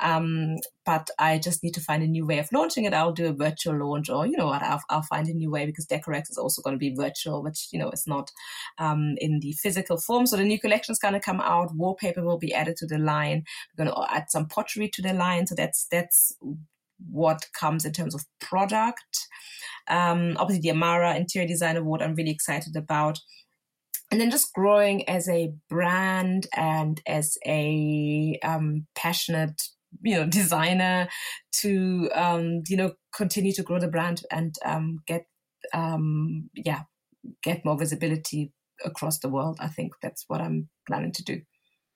[0.03, 2.93] Um, but I just need to find a new way of launching it.
[2.93, 5.65] I'll do a virtual launch, or you know what, I'll, I'll find a new way
[5.65, 8.31] because Decorex is also going to be virtual, which you know is not
[8.79, 10.27] um, in the physical form.
[10.27, 11.75] So the new collection is going to come out.
[11.75, 13.45] Wallpaper will be added to the line.
[13.77, 15.47] We're going to add some pottery to the line.
[15.47, 16.37] So that's that's
[17.11, 19.29] what comes in terms of product.
[19.89, 23.19] Um, obviously, the Amara Interior Design Award, I'm really excited about
[24.13, 29.63] and then just growing as a brand and as a um, passionate
[30.01, 31.09] you know designer
[31.61, 35.27] to um, you know continue to grow the brand and um, get
[35.75, 36.83] um, yeah
[37.43, 38.53] get more visibility
[38.85, 39.59] across the world.
[39.61, 41.43] I think that's what I'm planning to do.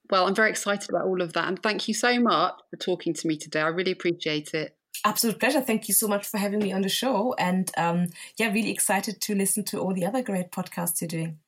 [0.09, 3.13] Well, I'm very excited about all of that, and thank you so much for talking
[3.15, 3.61] to me today.
[3.61, 4.77] I really appreciate it.
[5.05, 5.61] Absolute pleasure.
[5.61, 7.35] Thank you so much for having me on the show.
[7.39, 8.07] And um,
[8.39, 11.39] yeah, really excited to listen to all the other great podcasts you're doing.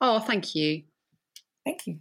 [0.00, 0.84] Oh, thank you.
[1.64, 1.98] Thank you.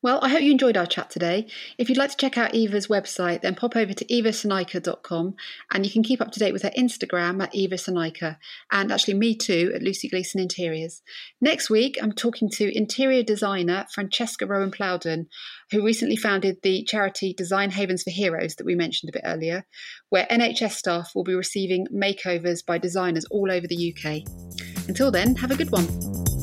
[0.00, 1.48] Well, I hope you enjoyed our chat today.
[1.76, 5.34] If you'd like to check out Eva's website, then pop over to evasonaike.com
[5.72, 8.36] and you can keep up to date with her Instagram at evasonaike
[8.70, 11.02] and actually me too at Lucy Gleason Interiors.
[11.40, 15.26] Next week, I'm talking to interior designer Francesca Rowan Plowden,
[15.72, 19.66] who recently founded the charity Design Havens for Heroes that we mentioned a bit earlier,
[20.10, 24.22] where NHS staff will be receiving makeovers by designers all over the UK.
[24.86, 26.37] Until then, have a good one.